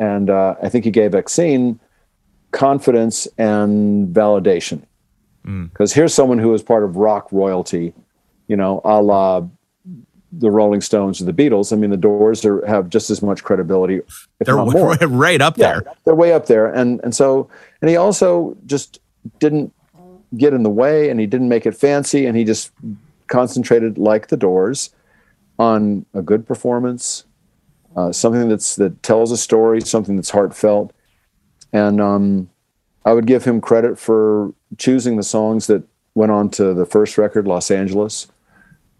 and 0.00 0.30
uh, 0.30 0.54
I 0.62 0.70
think 0.70 0.86
he 0.86 0.90
gave 0.90 1.10
Exene 1.10 1.78
confidence 2.50 3.26
and 3.38 4.08
validation 4.14 4.82
because 5.72 5.92
here's 5.92 6.14
someone 6.14 6.38
who 6.38 6.54
is 6.54 6.62
part 6.62 6.82
of 6.84 6.96
rock 6.96 7.28
royalty, 7.30 7.92
you 8.48 8.56
know, 8.56 8.80
a 8.84 9.02
la 9.02 9.42
the 10.36 10.50
Rolling 10.50 10.80
Stones 10.80 11.20
or 11.20 11.26
the 11.26 11.32
Beatles. 11.34 11.70
I 11.72 11.76
mean, 11.76 11.90
the 11.90 11.96
Doors 11.98 12.44
are, 12.46 12.64
have 12.66 12.88
just 12.88 13.10
as 13.10 13.20
much 13.22 13.44
credibility, 13.44 13.96
if 13.98 14.26
They're 14.40 14.56
not 14.56 14.72
more. 14.72 14.94
right 14.96 15.40
up 15.42 15.58
Yeah, 15.58 15.74
there. 15.80 15.82
they're 16.06 16.14
way 16.14 16.32
up 16.32 16.46
there, 16.46 16.66
and 16.72 16.98
and 17.04 17.14
so 17.14 17.48
and 17.82 17.90
he 17.90 17.96
also 17.96 18.56
just 18.64 18.98
didn't 19.38 19.72
get 20.36 20.52
in 20.52 20.62
the 20.62 20.70
way, 20.70 21.10
and 21.10 21.20
he 21.20 21.26
didn't 21.26 21.48
make 21.48 21.66
it 21.66 21.76
fancy, 21.76 22.26
and 22.26 22.36
he 22.36 22.44
just 22.44 22.72
concentrated 23.26 23.98
like 23.98 24.28
the 24.28 24.36
Doors 24.36 24.90
on 25.58 26.04
a 26.14 26.22
good 26.22 26.46
performance, 26.46 27.24
uh, 27.96 28.12
something 28.12 28.48
that's 28.48 28.76
that 28.76 29.02
tells 29.02 29.30
a 29.30 29.36
story, 29.36 29.80
something 29.80 30.16
that's 30.16 30.30
heartfelt, 30.30 30.92
and 31.72 32.00
um, 32.00 32.50
I 33.04 33.12
would 33.12 33.26
give 33.26 33.44
him 33.44 33.60
credit 33.60 33.98
for 33.98 34.52
choosing 34.78 35.16
the 35.16 35.22
songs 35.22 35.66
that 35.66 35.84
went 36.14 36.32
on 36.32 36.48
to 36.50 36.74
the 36.74 36.86
first 36.86 37.18
record, 37.18 37.46
Los 37.46 37.70
Angeles. 37.70 38.28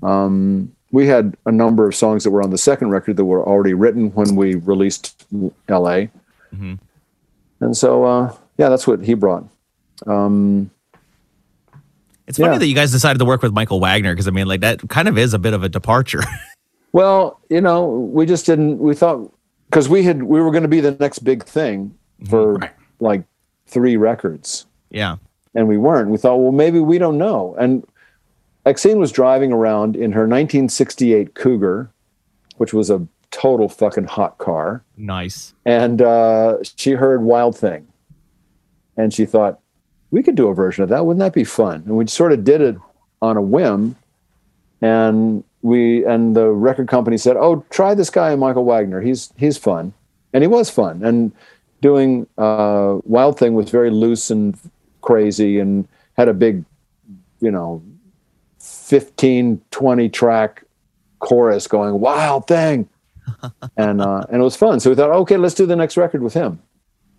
Um, 0.03 0.75
we 0.91 1.07
had 1.07 1.37
a 1.47 1.53
number 1.53 1.89
of 1.89 1.95
songs 1.95 2.23
that 2.25 2.31
were 2.31 2.43
on 2.43 2.51
the 2.51 2.59
second 2.59 2.91
record 2.91 3.17
that 3.17 3.25
were 3.25 3.45
already 3.45 3.75
written 3.75 4.11
when 4.11 4.37
we 4.37 4.55
released 4.55 5.27
L.A. 5.69 6.11
And 7.61 7.77
so, 7.77 8.05
uh, 8.05 8.37
yeah, 8.59 8.69
that's 8.69 8.87
what 8.87 9.03
he 9.05 9.15
brought. 9.15 9.45
Um, 10.07 10.71
It's 12.27 12.39
funny 12.39 12.53
Yeah. 12.55 12.59
that 12.59 12.67
you 12.67 12.75
guys 12.75 12.91
decided 12.91 13.19
to 13.19 13.25
work 13.25 13.43
with 13.43 13.53
Michael 13.53 13.81
Wagner 13.81 14.13
because 14.15 14.27
I 14.29 14.31
mean, 14.31 14.47
like 14.47 14.61
that 14.63 14.89
kind 14.89 15.09
of 15.09 15.19
is 15.19 15.35
a 15.35 15.39
bit 15.39 15.53
of 15.53 15.63
a 15.63 15.69
departure. 15.69 16.23
well, 16.93 17.39
you 17.51 17.61
know, 17.61 17.87
we 17.87 18.25
just 18.27 18.47
didn't. 18.47 18.79
We 18.79 18.95
thought 18.95 19.31
because 19.69 19.89
we 19.89 20.03
had 20.05 20.23
we 20.23 20.41
were 20.41 20.51
going 20.51 20.63
to 20.63 20.69
be 20.69 20.81
the 20.81 20.93
next 20.93 21.19
big 21.21 21.45
thing 21.45 21.95
for 22.29 22.55
Right. 22.55 22.71
like 23.01 23.25
three 23.67 23.97
records, 23.97 24.67
yeah, 24.91 25.17
and 25.55 25.69
we 25.69 25.77
weren't. 25.77 26.09
We 26.11 26.17
thought, 26.17 26.37
well, 26.37 26.53
maybe 26.53 26.81
we 26.81 26.97
don't 26.99 27.19
know. 27.19 27.55
And 27.59 27.87
Exene 28.65 28.97
was 28.97 29.13
driving 29.13 29.53
around 29.53 29.95
in 29.97 30.13
her 30.13 30.23
1968 30.23 31.35
Cougar, 31.35 31.91
which 32.57 32.73
was 32.73 32.89
a 32.89 33.07
total 33.33 33.69
fucking 33.69 34.05
hot 34.05 34.39
car. 34.39 34.83
nice. 34.97 35.53
and 35.67 36.01
uh, 36.01 36.57
she 36.77 36.93
heard 36.93 37.23
Wild 37.23 37.59
Thing, 37.59 37.87
and 38.97 39.13
she 39.13 39.27
thought 39.27 39.61
we 40.15 40.23
could 40.23 40.37
do 40.37 40.47
a 40.47 40.55
version 40.55 40.85
of 40.85 40.91
that. 40.91 41.05
Wouldn't 41.05 41.19
that 41.19 41.33
be 41.33 41.43
fun? 41.43 41.83
And 41.87 41.97
we 41.97 42.07
sort 42.07 42.31
of 42.31 42.45
did 42.45 42.61
it 42.61 42.77
on 43.21 43.37
a 43.37 43.43
whim, 43.43 43.97
and 44.81 45.43
we 45.63 46.05
and 46.07 46.37
the 46.37 46.51
record 46.51 46.87
company 46.87 47.19
said, 47.19 47.37
"Oh, 47.37 47.65
try 47.71 47.95
this 47.95 48.11
guy, 48.11 48.35
Michael 48.37 48.65
Wagner. 48.65 49.01
He's 49.01 49.33
he's 49.37 49.59
fun," 49.59 49.93
and 50.33 50.45
he 50.45 50.47
was 50.47 50.71
fun. 50.71 51.03
And 51.03 51.33
doing 51.83 52.29
uh, 52.39 52.99
Wild 53.05 53.41
Thing 53.41 53.55
was 53.55 53.71
very 53.71 53.91
loose 53.91 54.31
and 54.31 54.57
crazy, 55.01 55.59
and 55.59 55.89
had 56.17 56.29
a 56.29 56.35
big, 56.35 56.65
you 57.41 57.51
know, 57.51 57.83
15, 58.61 59.61
20 59.73 60.09
track 60.11 60.63
chorus 61.19 61.67
going 61.67 61.99
Wild 61.99 62.47
Thing 62.47 62.89
and 63.77 64.01
uh, 64.01 64.25
and 64.29 64.41
it 64.41 64.45
was 64.45 64.57
fun. 64.57 64.79
So 64.79 64.91
we 64.91 64.97
thought, 64.97 65.11
okay, 65.11 65.37
let's 65.37 65.55
do 65.55 65.67
the 65.67 65.77
next 65.77 65.97
record 65.97 66.23
with 66.23 66.35
him. 66.35 66.61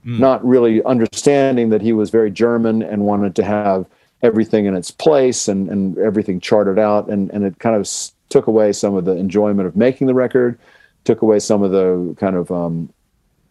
Not 0.08 0.46
really 0.46 0.84
understanding 0.84 1.70
that 1.72 1.82
he 1.82 1.92
was 1.92 2.12
very 2.12 2.30
German 2.30 2.84
and 2.84 3.02
wanted 3.06 3.36
to 3.38 3.44
have 3.44 3.88
everything 4.22 4.66
in 4.68 4.76
its 4.76 4.92
place 4.92 5.48
and, 5.48 5.68
and 5.68 5.98
everything 5.98 6.40
charted 6.40 6.78
out, 6.78 7.10
and 7.10 7.32
and 7.32 7.44
it 7.44 7.58
kind 7.58 7.76
of 7.76 7.90
took 8.30 8.46
away 8.46 8.72
some 8.72 8.94
of 8.96 9.06
the 9.06 9.14
enjoyment 9.14 9.68
of 9.68 9.76
making 9.76 10.06
the 10.08 10.14
record, 10.14 10.60
took 11.06 11.24
away 11.24 11.40
some 11.40 11.64
of 11.64 11.72
the 11.72 12.16
kind 12.20 12.36
of 12.36 12.52
um, 12.52 12.90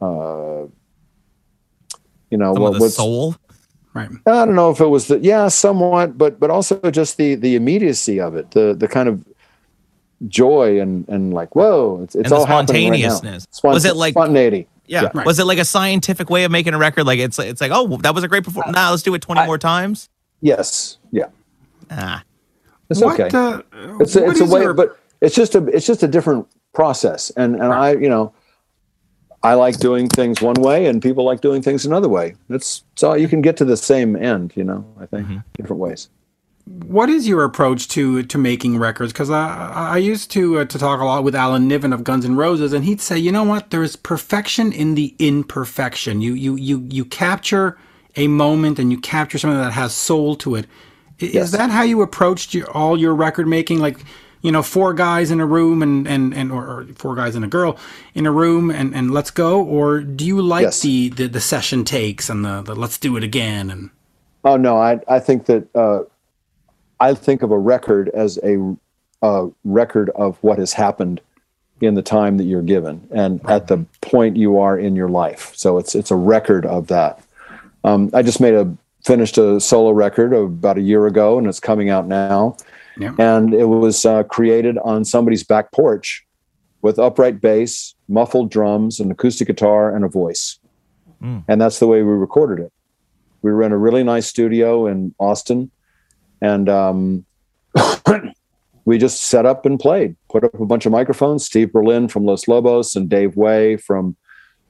uh, 0.00 0.62
you 2.30 2.38
know 2.38 2.54
Some 2.54 2.62
what 2.62 2.73
was 2.73 2.78
the 2.78 2.84
what's 2.84 2.96
soul. 2.96 3.34
Right. 3.92 4.08
I 4.26 4.44
don't 4.44 4.54
know 4.56 4.70
if 4.70 4.80
it 4.80 4.87
was 4.87 5.06
the 5.08 5.18
yeah, 5.18 5.49
somewhat, 5.49 6.16
but 6.16 6.38
but 6.38 6.50
also 6.50 6.78
just 6.90 7.16
the 7.16 7.34
the 7.34 7.56
immediacy 7.56 8.20
of 8.20 8.37
it, 8.37 8.52
the 8.52 8.75
the 8.75 8.87
kind 8.88 9.08
of 9.08 9.25
joy 10.28 10.80
and 10.80 11.08
and 11.08 11.34
like 11.34 11.54
whoa, 11.56 12.00
it's 12.04 12.14
it's 12.14 12.25
And 12.25 12.32
the 12.32 12.37
all 12.37 12.46
happening 12.46 12.90
right 12.90 13.00
now. 13.00 13.08
spontaneousness. 13.11 13.46
Spont- 13.52 13.73
Was 13.75 13.84
it 13.84 13.96
like- 13.96 14.12
spontaneity? 14.14 14.68
Yeah. 14.86 15.10
Right. 15.14 15.26
Was 15.26 15.38
it 15.38 15.44
like 15.44 15.58
a 15.58 15.64
scientific 15.64 16.28
way 16.30 16.44
of 16.44 16.50
making 16.50 16.74
a 16.74 16.78
record? 16.78 17.04
Like 17.04 17.18
it's 17.18 17.38
it's 17.38 17.60
like, 17.60 17.70
oh, 17.72 17.96
that 17.98 18.14
was 18.14 18.24
a 18.24 18.28
great 18.28 18.44
performance. 18.44 18.74
Now 18.74 18.90
let's 18.90 19.02
do 19.02 19.14
it 19.14 19.22
20 19.22 19.46
more 19.46 19.58
times. 19.58 20.08
Yes, 20.40 20.98
yeah, 21.10 21.26
Ah. 21.90 22.22
it's 22.90 23.00
what, 23.00 23.18
okay. 23.18 23.34
Uh, 23.36 23.62
it's 24.00 24.14
a, 24.14 24.26
it's 24.28 24.40
a 24.40 24.44
way, 24.44 24.60
your- 24.62 24.74
but 24.74 24.98
it's 25.22 25.34
just 25.34 25.54
a 25.54 25.64
it's 25.68 25.86
just 25.86 26.02
a 26.02 26.08
different 26.08 26.46
process, 26.74 27.30
and 27.36 27.54
and 27.54 27.72
I 27.72 27.92
you 27.92 28.08
know. 28.08 28.32
I 29.42 29.52
like 29.52 29.76
doing 29.78 30.08
things 30.08 30.40
one 30.40 30.54
way, 30.54 30.86
and 30.86 31.02
people 31.02 31.22
like 31.22 31.42
doing 31.42 31.60
things 31.60 31.84
another 31.84 32.08
way. 32.08 32.34
It's 32.48 32.82
so 32.96 33.12
you 33.12 33.28
can 33.28 33.42
get 33.42 33.58
to 33.58 33.66
the 33.66 33.76
same 33.76 34.16
end, 34.16 34.54
you 34.56 34.64
know. 34.64 34.86
I 34.98 35.04
think 35.04 35.28
different 35.58 35.80
ways. 35.80 36.08
What 36.66 37.11
is 37.11 37.28
your 37.28 37.44
approach 37.44 37.88
to 37.88 38.23
to 38.25 38.38
making 38.38 38.78
records? 38.78 39.12
Because 39.12 39.30
I 39.30 39.71
I 39.75 39.99
used 39.99 40.30
to 40.33 40.61
uh, 40.61 40.64
to 40.66 40.78
talk 40.78 41.00
a 41.00 41.04
lot 41.04 41.25
with 41.25 41.35
Alan 41.35 41.68
Niven 41.68 41.92
of 41.92 42.04
Guns 42.04 42.25
N' 42.25 42.37
Roses, 42.37 42.73
and 42.73 42.85
he'd 42.85 43.00
say, 43.00 43.18
you 43.18 43.33
know 43.33 43.44
what, 43.44 43.71
there 43.71 43.83
is 43.83 43.97
perfection 43.97 44.73
in 44.73 44.94
the 44.94 45.14
imperfection. 45.18 46.23
You 46.23 46.35
you 46.35 46.56
you 46.56 46.87
you 46.90 47.04
capture 47.04 47.78
a 48.16 48.28
moment 48.28 48.78
and 48.78 48.90
you 48.92 48.99
capture 49.00 49.38
something 49.38 49.59
that 49.61 49.73
has 49.73 49.94
soul 49.94 50.37
to 50.37 50.54
it. 50.54 50.66
Is 51.18 51.35
Yes. 51.35 51.52
that 51.52 51.71
how 51.71 51.83
you 51.83 52.02
approached 52.02 52.54
your, 52.54 52.71
all 52.73 52.99
your 52.99 53.14
record 53.14 53.47
making? 53.47 53.80
Like, 53.80 53.99
you 54.42 54.52
know, 54.52 54.62
four 54.62 54.94
guys 54.94 55.30
in 55.30 55.40
a 55.40 55.47
room 55.47 55.83
and 55.83 56.09
and 56.09 56.35
and 56.35 56.50
or, 56.52 56.64
or 56.66 56.87
four 56.97 57.14
guys 57.14 57.35
and 57.37 57.44
a 57.44 57.49
girl 57.49 57.78
in 58.14 58.26
a 58.26 58.33
room 58.33 58.71
and 58.71 58.94
and 58.94 59.11
let's 59.12 59.30
go, 59.30 59.62
or 59.62 60.00
do 60.00 60.25
you 60.26 60.40
like 60.42 60.62
Yes. 60.62 60.80
the, 60.80 61.11
the 61.11 61.28
the 61.28 61.40
session 61.40 61.85
takes 61.85 62.30
and 62.30 62.44
the, 62.44 62.62
the 62.62 62.75
let's 62.75 62.99
do 62.99 63.16
it 63.16 63.23
again 63.25 63.71
and 63.71 63.90
Oh 64.44 64.56
no, 64.56 64.78
I 64.78 65.00
I 65.09 65.21
think 65.21 65.47
that 65.47 65.68
uh, 65.75 66.02
I 67.00 67.14
think 67.14 67.42
of 67.42 67.50
a 67.50 67.58
record 67.58 68.08
as 68.10 68.38
a, 68.42 68.76
a 69.22 69.48
record 69.64 70.10
of 70.10 70.38
what 70.42 70.58
has 70.58 70.72
happened 70.72 71.20
in 71.80 71.94
the 71.94 72.02
time 72.02 72.38
that 72.38 72.44
you're 72.44 72.62
given 72.62 73.06
and 73.10 73.44
at 73.50 73.66
the 73.66 73.84
point 74.00 74.36
you 74.36 74.58
are 74.58 74.78
in 74.78 74.94
your 74.94 75.08
life. 75.08 75.52
So 75.54 75.78
it's 75.78 75.94
it's 75.94 76.10
a 76.10 76.16
record 76.16 76.64
of 76.64 76.86
that. 76.86 77.22
Um, 77.82 78.10
I 78.14 78.22
just 78.22 78.40
made 78.40 78.54
a 78.54 78.74
finished 79.04 79.36
a 79.36 79.60
solo 79.60 79.90
record 79.90 80.32
about 80.32 80.78
a 80.78 80.80
year 80.80 81.06
ago, 81.06 81.36
and 81.36 81.46
it's 81.46 81.60
coming 81.60 81.90
out 81.90 82.06
now. 82.06 82.56
Yeah. 82.96 83.14
And 83.18 83.52
it 83.52 83.66
was 83.66 84.06
uh, 84.06 84.22
created 84.22 84.78
on 84.78 85.04
somebody's 85.04 85.42
back 85.42 85.72
porch 85.72 86.24
with 86.80 86.98
upright 86.98 87.40
bass, 87.40 87.94
muffled 88.08 88.50
drums, 88.50 89.00
an 89.00 89.10
acoustic 89.10 89.48
guitar, 89.48 89.94
and 89.94 90.04
a 90.04 90.08
voice. 90.08 90.58
And 91.48 91.60
that's 91.60 91.80
the 91.80 91.86
way 91.86 92.02
we 92.02 92.12
recorded 92.12 92.60
it 92.60 92.72
we 93.44 93.52
were 93.52 93.62
in 93.62 93.72
a 93.72 93.78
really 93.78 94.02
nice 94.02 94.26
studio 94.26 94.86
in 94.86 95.14
Austin, 95.18 95.70
and 96.44 96.68
um, 96.68 97.24
we 98.84 98.98
just 98.98 99.22
set 99.22 99.46
up 99.46 99.64
and 99.64 99.80
played. 99.80 100.14
Put 100.28 100.44
up 100.44 100.60
a 100.60 100.66
bunch 100.66 100.84
of 100.84 100.92
microphones. 100.92 101.44
Steve 101.44 101.72
Berlin 101.72 102.06
from 102.06 102.26
Los 102.26 102.46
Lobos 102.46 102.94
and 102.94 103.08
Dave 103.08 103.34
Way 103.34 103.78
from 103.78 104.14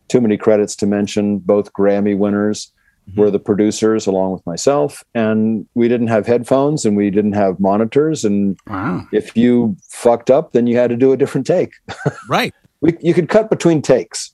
Too 0.08 0.20
Many 0.20 0.36
Credits 0.36 0.76
to 0.76 0.86
Mention, 0.86 1.38
both 1.38 1.72
Grammy 1.72 2.16
winners, 2.16 2.70
were 3.16 3.30
the 3.30 3.40
producers 3.40 4.06
along 4.06 4.32
with 4.32 4.46
myself. 4.46 5.02
And 5.16 5.66
we 5.74 5.88
didn't 5.88 6.06
have 6.06 6.26
headphones 6.26 6.86
and 6.86 6.96
we 6.96 7.10
didn't 7.10 7.32
have 7.32 7.58
monitors. 7.58 8.24
And 8.24 8.56
wow. 8.68 9.04
if 9.12 9.36
you 9.36 9.76
fucked 9.88 10.30
up, 10.30 10.52
then 10.52 10.68
you 10.68 10.76
had 10.76 10.90
to 10.90 10.96
do 10.96 11.12
a 11.12 11.16
different 11.16 11.46
take 11.46 11.72
Right. 12.28 12.54
we, 12.82 12.96
you 13.00 13.14
could 13.14 13.28
cut 13.28 13.50
between 13.50 13.82
takes, 13.82 14.32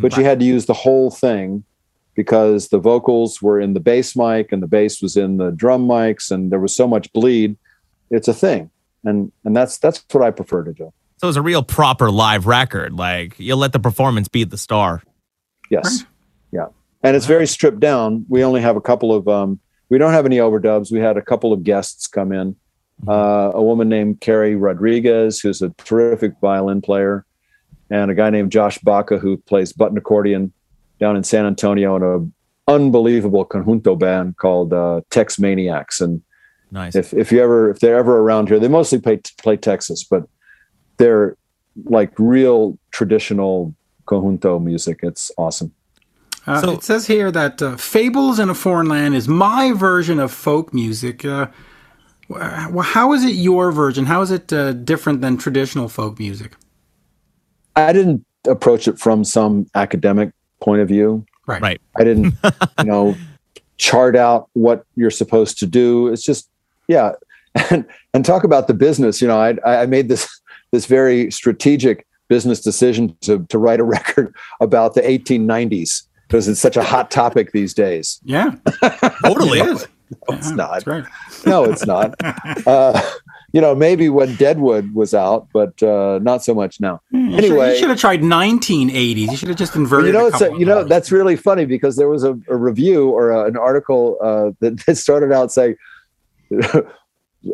but 0.00 0.16
you 0.16 0.24
had 0.24 0.38
to 0.40 0.44
use 0.44 0.66
the 0.66 0.74
whole 0.74 1.10
thing 1.10 1.64
because 2.14 2.68
the 2.68 2.78
vocals 2.78 3.40
were 3.40 3.60
in 3.60 3.74
the 3.74 3.80
bass 3.80 4.14
mic 4.16 4.52
and 4.52 4.62
the 4.62 4.66
bass 4.66 5.00
was 5.00 5.16
in 5.16 5.38
the 5.38 5.50
drum 5.52 5.86
mics 5.86 6.30
and 6.30 6.52
there 6.52 6.60
was 6.60 6.74
so 6.74 6.86
much 6.86 7.12
bleed. 7.12 7.56
It's 8.10 8.28
a 8.28 8.34
thing. 8.34 8.70
And 9.04 9.32
and 9.44 9.56
that's 9.56 9.78
that's 9.78 10.04
what 10.12 10.22
I 10.22 10.30
prefer 10.30 10.64
to 10.64 10.72
do. 10.72 10.92
So 11.18 11.28
it's 11.28 11.36
a 11.36 11.42
real 11.42 11.62
proper 11.62 12.10
live 12.10 12.46
record. 12.46 12.92
Like 12.92 13.38
you'll 13.38 13.58
let 13.58 13.72
the 13.72 13.80
performance 13.80 14.28
be 14.28 14.44
the 14.44 14.58
star. 14.58 15.02
Yes. 15.70 16.04
Yeah. 16.52 16.66
And 17.02 17.16
it's 17.16 17.26
very 17.26 17.46
stripped 17.46 17.80
down. 17.80 18.26
We 18.28 18.44
only 18.44 18.60
have 18.60 18.76
a 18.76 18.80
couple 18.80 19.12
of 19.12 19.26
um 19.28 19.58
we 19.88 19.98
don't 19.98 20.12
have 20.12 20.26
any 20.26 20.36
overdubs. 20.36 20.90
We 20.92 21.00
had 21.00 21.16
a 21.16 21.22
couple 21.22 21.52
of 21.52 21.64
guests 21.64 22.06
come 22.06 22.32
in. 22.32 22.56
Uh, 23.06 23.50
a 23.52 23.62
woman 23.62 23.88
named 23.88 24.20
Carrie 24.20 24.54
Rodriguez, 24.54 25.40
who's 25.40 25.60
a 25.60 25.70
terrific 25.70 26.34
violin 26.40 26.80
player, 26.80 27.26
and 27.90 28.10
a 28.10 28.14
guy 28.14 28.30
named 28.30 28.52
Josh 28.52 28.78
Baca, 28.78 29.18
who 29.18 29.36
plays 29.38 29.72
button 29.72 29.98
accordion 29.98 30.52
down 31.02 31.16
in 31.16 31.24
San 31.24 31.44
Antonio 31.44 31.96
in 31.96 32.02
a 32.02 32.72
unbelievable 32.72 33.44
conjunto 33.44 33.98
band 33.98 34.36
called 34.36 34.72
uh, 34.72 35.00
Texmaniacs. 35.10 36.00
And 36.00 36.22
Nice. 36.70 36.94
if 36.94 37.12
if 37.12 37.30
you 37.32 37.42
ever 37.42 37.68
if 37.70 37.80
they're 37.80 37.98
ever 37.98 38.20
around 38.20 38.48
here, 38.48 38.58
they 38.58 38.68
mostly 38.68 38.98
play 38.98 39.20
play 39.44 39.56
Texas, 39.58 40.04
but 40.04 40.22
they're 40.96 41.36
like 41.84 42.12
real 42.18 42.78
traditional 42.92 43.74
conjunto 44.06 44.62
music. 44.62 45.00
It's 45.02 45.30
awesome. 45.36 45.70
Uh, 46.46 46.60
So- 46.60 46.72
it 46.72 46.82
says 46.82 47.06
here 47.06 47.30
that 47.32 47.60
uh, 47.60 47.76
Fables 47.76 48.38
in 48.38 48.48
a 48.48 48.54
Foreign 48.54 48.88
Land 48.88 49.14
is 49.14 49.26
my 49.28 49.72
version 49.72 50.18
of 50.20 50.30
folk 50.32 50.72
music. 50.72 51.24
Uh, 51.24 51.48
well, 52.28 52.88
how 52.96 53.12
is 53.12 53.22
it 53.24 53.34
your 53.34 53.70
version? 53.72 54.06
How 54.06 54.22
is 54.22 54.30
it 54.30 54.52
uh, 54.52 54.72
different 54.72 55.20
than 55.20 55.36
traditional 55.36 55.88
folk 55.88 56.18
music? 56.18 56.52
I 57.76 57.92
didn't 57.92 58.24
approach 58.46 58.88
it 58.88 58.98
from 58.98 59.24
some 59.24 59.66
academic 59.74 60.30
point 60.62 60.80
of 60.80 60.88
view. 60.88 61.24
Right. 61.46 61.60
Right. 61.60 61.80
I 61.96 62.04
didn't, 62.04 62.34
you 62.78 62.84
know, 62.84 63.16
chart 63.76 64.16
out 64.16 64.48
what 64.54 64.84
you're 64.96 65.10
supposed 65.10 65.58
to 65.58 65.66
do. 65.66 66.08
It's 66.08 66.22
just, 66.22 66.48
yeah, 66.88 67.12
and 67.70 67.84
and 68.14 68.24
talk 68.24 68.44
about 68.44 68.66
the 68.68 68.74
business. 68.74 69.20
You 69.20 69.28
know, 69.28 69.38
I 69.38 69.82
I 69.82 69.86
made 69.86 70.08
this 70.08 70.28
this 70.70 70.86
very 70.86 71.30
strategic 71.30 72.06
business 72.28 72.60
decision 72.60 73.16
to 73.22 73.44
to 73.50 73.58
write 73.58 73.80
a 73.80 73.84
record 73.98 74.34
about 74.60 74.94
the 74.94 75.02
1890s 75.02 76.04
because 76.28 76.48
it's 76.48 76.60
such 76.60 76.76
a 76.76 76.82
hot 76.82 77.10
topic 77.10 77.52
these 77.52 77.74
days. 77.74 78.20
Yeah. 78.24 78.54
Totally. 79.24 79.60
It 79.60 79.66
is. 79.68 79.86
It's 80.28 80.50
Yeah, 80.50 80.56
not. 80.56 80.84
That's. 80.84 81.46
No, 81.46 81.64
it's 81.64 81.86
not. 81.86 82.14
Uh, 82.66 83.00
you 83.52 83.60
know, 83.60 83.74
maybe 83.74 84.08
when 84.08 84.34
Deadwood 84.36 84.94
was 84.94 85.12
out, 85.14 85.46
but 85.52 85.82
uh, 85.82 86.18
not 86.22 86.42
so 86.42 86.54
much 86.54 86.80
now. 86.80 87.00
You 87.10 87.30
should- 87.32 87.44
Anyway, 87.44 87.72
you 87.72 87.78
should 87.78 87.90
have 87.90 88.00
tried 88.00 88.20
1980s. 88.22 89.30
You 89.30 89.36
should 89.36 89.48
have 89.48 89.58
just 89.58 89.76
inverted. 89.76 90.06
you 90.08 90.12
know, 90.14 90.24
a 90.24 90.28
it's 90.28 90.40
a, 90.40 90.50
you 90.58 90.64
know 90.66 90.84
that's 90.84 91.12
really 91.12 91.36
funny 91.36 91.64
because 91.66 91.96
there 91.96 92.08
was 92.08 92.24
a, 92.24 92.32
a 92.48 92.56
review 92.56 93.10
or 93.10 93.30
a, 93.30 93.44
an 93.46 93.56
article 93.56 94.16
uh, 94.22 94.50
that, 94.60 94.84
that 94.86 94.96
started 94.96 95.32
out 95.32 95.52
saying 95.52 95.76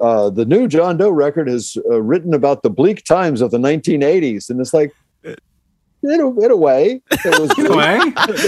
uh, 0.03 0.31
the 0.31 0.45
new 0.47 0.69
John 0.69 0.97
Doe 0.97 1.11
record 1.11 1.49
is 1.49 1.77
uh, 1.91 2.01
written 2.03 2.35
about 2.35 2.63
the 2.63 2.71
bleak 2.71 3.05
times 3.05 3.41
of 3.41 3.51
the 3.51 3.59
1980s, 3.59 4.51
and 4.51 4.61
it's 4.61 4.75
like. 4.75 4.93
In 6.01 6.21
a, 6.21 6.41
in 6.41 6.53
a 6.53 6.57
way, 6.57 7.03
it 7.11 7.41
was 7.41 7.59
In 7.59 7.67
a 7.67 7.77
way. 7.77 7.99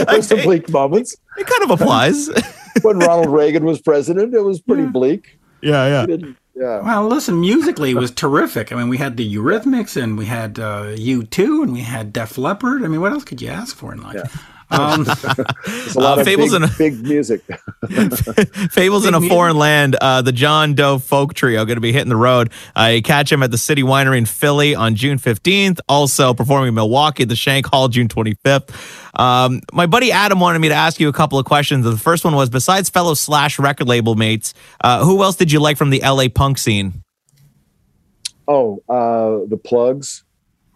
there 0.04 0.06
were 0.16 0.22
some 0.22 0.40
bleak 0.42 0.70
moments. 0.70 1.16
It 1.36 1.48
kind 1.48 1.64
of 1.64 1.70
applies. 1.80 2.30
When 2.82 3.00
Ronald 3.00 3.26
Reagan 3.26 3.64
was 3.64 3.80
president, 3.80 4.32
it 4.32 4.40
was 4.42 4.60
pretty 4.60 4.86
bleak. 4.86 5.36
yeah, 5.60 6.06
yeah. 6.06 6.16
Yeah. 6.60 6.82
Well, 6.82 7.08
listen, 7.08 7.40
musically 7.40 7.92
it 7.92 7.96
was 7.96 8.10
terrific. 8.10 8.70
I 8.70 8.76
mean, 8.76 8.90
we 8.90 8.98
had 8.98 9.16
the 9.16 9.34
Eurythmics 9.34 10.00
and 10.00 10.18
we 10.18 10.26
had 10.26 10.58
uh, 10.58 10.94
U2 10.94 11.62
and 11.62 11.72
we 11.72 11.80
had 11.80 12.12
Def 12.12 12.36
Leppard. 12.36 12.84
I 12.84 12.88
mean, 12.88 13.00
what 13.00 13.12
else 13.12 13.24
could 13.24 13.40
you 13.40 13.48
ask 13.48 13.74
for 13.74 13.94
in 13.94 14.02
life? 14.02 14.16
Um, 14.70 15.04
There's 15.04 15.96
a 15.96 16.00
lot 16.00 16.18
Uh, 16.18 16.20
of 16.20 16.26
Fables 16.26 16.52
big, 16.52 16.62
and- 16.62 16.78
big 16.78 17.02
music. 17.02 17.42
Fables 18.70 19.04
in 19.06 19.14
a 19.14 19.20
music. 19.20 19.34
Foreign 19.34 19.56
Land, 19.56 19.96
uh, 20.00 20.22
the 20.22 20.32
John 20.32 20.74
Doe 20.74 20.98
Folk 20.98 21.34
Trio 21.34 21.64
going 21.64 21.76
to 21.76 21.80
be 21.80 21.92
hitting 21.92 22.08
the 22.08 22.16
road. 22.16 22.50
Uh, 22.76 22.92
you 22.94 23.02
catch 23.02 23.32
him 23.32 23.42
at 23.42 23.50
the 23.50 23.58
City 23.58 23.82
Winery 23.82 24.18
in 24.18 24.26
Philly 24.26 24.74
on 24.74 24.94
June 24.94 25.18
15th. 25.18 25.80
Also 25.88 26.34
performing 26.34 26.68
in 26.68 26.74
Milwaukee 26.74 27.24
at 27.24 27.28
the 27.28 27.36
Shank 27.36 27.66
Hall 27.66 27.88
June 27.88 28.08
25th. 28.08 28.70
Um, 29.18 29.60
my 29.72 29.86
buddy 29.86 30.12
Adam 30.12 30.38
wanted 30.40 30.60
me 30.60 30.68
to 30.68 30.74
ask 30.74 31.00
you 31.00 31.08
a 31.08 31.12
couple 31.12 31.38
of 31.38 31.44
questions. 31.44 31.84
The 31.84 31.96
first 31.96 32.24
one 32.24 32.34
was 32.34 32.48
besides 32.48 32.88
fellow 32.88 33.14
Slash 33.14 33.58
record 33.58 33.88
label 33.88 34.14
mates, 34.14 34.54
uh, 34.82 35.04
who 35.04 35.22
else 35.22 35.36
did 35.36 35.50
you 35.50 35.58
like 35.60 35.76
from 35.76 35.90
the 35.90 36.00
LA 36.04 36.28
punk 36.28 36.58
scene? 36.58 37.02
Oh, 38.46 38.82
uh, 38.88 39.46
the 39.48 39.56
Plugz 39.58 40.22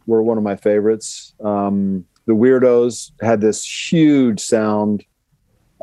were 0.07 0.23
one 0.23 0.37
of 0.39 0.45
my 0.45 0.57
favorites. 0.57 1.33
Um, 1.43 2.05
the 2.27 2.35
Weirdos 2.35 3.13
had 3.21 3.41
this 3.41 3.65
huge 3.65 4.41
sound. 4.41 5.05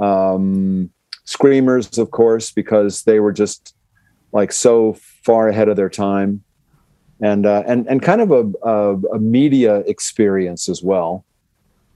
Um, 0.01 0.89
Screamers, 1.25 1.97
of 1.97 2.11
course, 2.11 2.51
because 2.51 3.03
they 3.03 3.19
were 3.19 3.31
just 3.31 3.75
like 4.31 4.51
so 4.51 4.97
far 5.23 5.47
ahead 5.49 5.69
of 5.69 5.75
their 5.77 5.89
time. 5.89 6.43
and 7.21 7.45
uh, 7.45 7.63
and 7.67 7.87
and 7.87 8.01
kind 8.01 8.19
of 8.21 8.31
a, 8.31 8.51
a, 8.67 8.95
a 9.15 9.19
media 9.19 9.77
experience 9.81 10.67
as 10.67 10.81
well. 10.81 11.23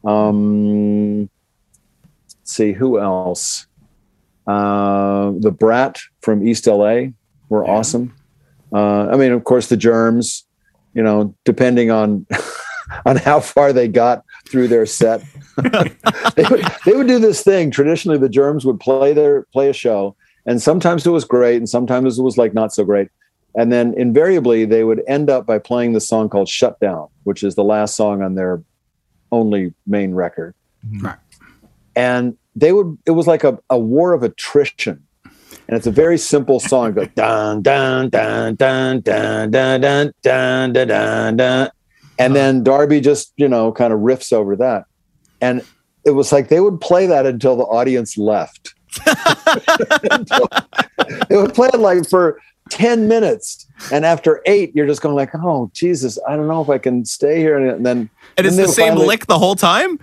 Um, 0.03 1.21
let's 1.21 2.35
see 2.43 2.73
who 2.73 2.99
else. 2.99 3.65
Uh, 4.45 5.31
the 5.39 5.51
Brat 5.51 5.99
from 6.21 6.47
East 6.47 6.67
LA 6.67 7.07
were 7.49 7.67
awesome. 7.67 8.13
Uh, 8.71 9.07
I 9.07 9.17
mean, 9.17 9.31
of 9.31 9.43
course, 9.43 9.67
the 9.67 9.77
Germs. 9.77 10.45
You 10.93 11.03
know, 11.03 11.35
depending 11.43 11.91
on 11.91 12.25
on 13.05 13.17
how 13.17 13.39
far 13.39 13.73
they 13.73 13.87
got 13.87 14.23
through 14.49 14.67
their 14.67 14.85
set, 14.85 15.23
they, 16.35 16.43
would, 16.49 16.65
they 16.85 16.93
would 16.93 17.07
do 17.07 17.19
this 17.19 17.43
thing. 17.43 17.71
Traditionally, 17.71 18.17
the 18.17 18.29
Germs 18.29 18.65
would 18.65 18.79
play 18.79 19.13
their 19.13 19.43
play 19.53 19.69
a 19.69 19.73
show, 19.73 20.15
and 20.45 20.61
sometimes 20.61 21.05
it 21.05 21.11
was 21.11 21.25
great, 21.25 21.57
and 21.57 21.69
sometimes 21.69 22.19
it 22.19 22.21
was 22.21 22.37
like 22.37 22.53
not 22.53 22.73
so 22.73 22.83
great. 22.83 23.09
And 23.57 23.71
then 23.71 23.93
invariably, 23.95 24.65
they 24.65 24.83
would 24.83 25.01
end 25.07 25.29
up 25.29 25.45
by 25.45 25.59
playing 25.59 25.93
the 25.93 26.01
song 26.01 26.29
called 26.29 26.49
"Shut 26.49 26.79
Down," 26.79 27.07
which 27.23 27.41
is 27.43 27.55
the 27.55 27.63
last 27.63 27.95
song 27.95 28.21
on 28.21 28.35
their 28.35 28.61
only 29.31 29.73
main 29.87 30.13
record 30.13 30.53
Right. 31.01 31.17
and 31.95 32.37
they 32.55 32.71
would 32.71 32.95
it 33.05 33.11
was 33.11 33.25
like 33.27 33.43
a, 33.43 33.57
a 33.71 33.77
war 33.77 34.13
of 34.13 34.21
attrition 34.23 35.01
and 35.67 35.75
it's 35.75 35.87
a 35.87 35.91
very 35.91 36.17
simple 36.17 36.59
song 36.59 36.93
go 36.93 37.05
dun 37.05 37.63
dun 37.63 38.09
dun 38.09 38.55
dun 38.55 39.01
dun 39.01 39.49
dun 39.49 39.81
dun 39.81 40.13
dun 40.21 40.73
dun 40.73 40.87
dun 40.87 41.37
dun 41.37 41.69
and 42.19 42.35
then 42.35 42.63
darby 42.63 42.99
just 43.01 43.33
you 43.37 43.47
know 43.47 43.71
kind 43.71 43.91
of 43.93 43.99
riffs 43.99 44.31
over 44.33 44.55
that 44.55 44.85
and 45.41 45.61
it 46.05 46.11
was 46.11 46.31
like 46.31 46.49
they 46.49 46.59
would 46.59 46.79
play 46.81 47.05
that 47.07 47.25
until 47.25 47.55
the 47.55 47.63
audience 47.63 48.17
left 48.17 48.73
they 51.29 51.35
would 51.37 51.53
play 51.53 51.69
it 51.73 51.79
like 51.79 52.07
for 52.09 52.39
10 52.69 53.07
minutes 53.07 53.67
and 53.91 54.05
after 54.05 54.41
eight 54.45 54.71
you're 54.75 54.87
just 54.87 55.01
going 55.01 55.15
like 55.15 55.29
oh 55.35 55.69
jesus 55.73 56.17
i 56.27 56.35
don't 56.35 56.47
know 56.47 56.61
if 56.61 56.69
i 56.69 56.77
can 56.77 57.05
stay 57.05 57.39
here 57.39 57.57
and 57.57 57.85
then 57.85 58.09
And 58.37 58.47
it's 58.47 58.55
the 58.57 58.67
same 58.67 58.89
finally- 58.93 59.07
lick 59.07 59.27
the 59.27 59.37
whole 59.39 59.55
time? 59.55 59.99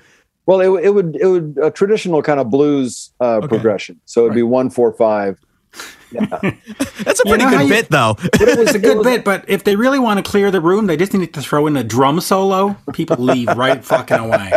well, 0.47 0.61
it, 0.61 0.69
would- 0.69 0.85
it 0.85 0.91
would 0.91 1.17
it 1.21 1.27
would 1.27 1.59
a 1.63 1.71
traditional 1.71 2.21
kind 2.23 2.41
of 2.41 2.51
blues 2.51 3.13
uh, 3.21 3.41
progression. 3.47 4.01
So 4.07 4.25
it'd 4.25 4.35
be 4.35 4.43
one 4.43 4.71
four 4.71 4.93
five. 4.93 5.39
That's 6.13 7.21
a 7.21 7.23
You 7.25 7.31
pretty 7.31 7.45
know 7.45 7.51
good 7.51 7.63
you- 7.63 7.69
bit, 7.69 7.89
though. 7.91 8.17
It's 8.19 8.75
a 8.75 8.79
good 8.89 9.03
bit, 9.03 9.25
but 9.25 9.45
if 9.49 9.65
they 9.65 9.77
really 9.77 9.99
want 9.99 10.25
to 10.25 10.31
clear 10.31 10.51
the 10.51 10.61
room, 10.61 10.87
they 10.87 10.97
just 10.97 11.15
need 11.15 11.33
to 11.35 11.41
throw 11.41 11.67
in 11.67 11.77
a 11.77 11.85
drum 11.85 12.21
solo. 12.21 12.77
People 12.93 13.17
leave 13.17 13.49
right 13.49 13.83
fucking 13.85 14.19
away. 14.19 14.53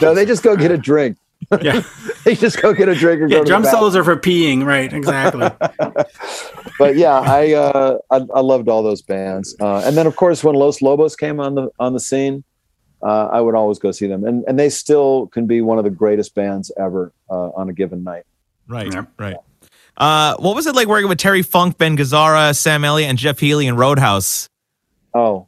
No, 0.00 0.14
they 0.14 0.24
just 0.24 0.42
go 0.42 0.56
get 0.56 0.70
a 0.70 0.78
drink. 0.78 1.16
Yeah, 1.62 1.82
They 2.24 2.36
just 2.36 2.60
go 2.62 2.72
get 2.74 2.88
a 2.90 2.94
drink 2.94 3.22
or 3.22 3.26
go 3.26 3.36
yeah 3.36 3.40
to 3.40 3.46
drum 3.46 3.62
bathroom. 3.62 3.80
solos 3.80 3.96
are 3.96 4.04
for 4.04 4.14
peeing, 4.16 4.64
right? 4.64 4.92
Exactly. 4.92 5.48
But 6.78 6.96
yeah, 6.96 7.18
I, 7.18 7.52
uh, 7.54 7.98
I 8.10 8.16
I 8.34 8.40
loved 8.40 8.68
all 8.68 8.82
those 8.82 9.02
bands. 9.02 9.56
Uh, 9.58 9.78
and 9.84 9.96
then 9.96 10.06
of 10.06 10.16
course 10.16 10.44
when 10.44 10.54
Los 10.54 10.80
Lobos 10.82 11.16
came 11.16 11.40
on 11.40 11.54
the 11.54 11.70
on 11.80 11.92
the 11.94 11.98
scene, 11.98 12.44
uh, 13.02 13.28
I 13.32 13.40
would 13.40 13.54
always 13.54 13.78
go 13.78 13.90
see 13.90 14.06
them. 14.06 14.22
And 14.24 14.44
and 14.46 14.58
they 14.58 14.68
still 14.68 15.26
can 15.28 15.46
be 15.46 15.60
one 15.62 15.78
of 15.78 15.84
the 15.84 15.90
greatest 15.90 16.34
bands 16.34 16.70
ever 16.78 17.12
uh, 17.30 17.48
on 17.56 17.68
a 17.68 17.72
given 17.72 18.04
night. 18.04 18.24
Right, 18.68 18.92
Yeah. 18.92 19.06
right. 19.18 19.36
Uh, 20.00 20.34
what 20.38 20.56
was 20.56 20.66
it 20.66 20.74
like 20.74 20.88
working 20.88 21.10
with 21.10 21.18
Terry 21.18 21.42
Funk, 21.42 21.76
Ben 21.76 21.94
Gazzara, 21.94 22.56
Sam 22.56 22.84
Elliott, 22.84 23.10
and 23.10 23.18
Jeff 23.18 23.38
Healey 23.38 23.66
in 23.66 23.76
Roadhouse? 23.76 24.48
Oh, 25.12 25.46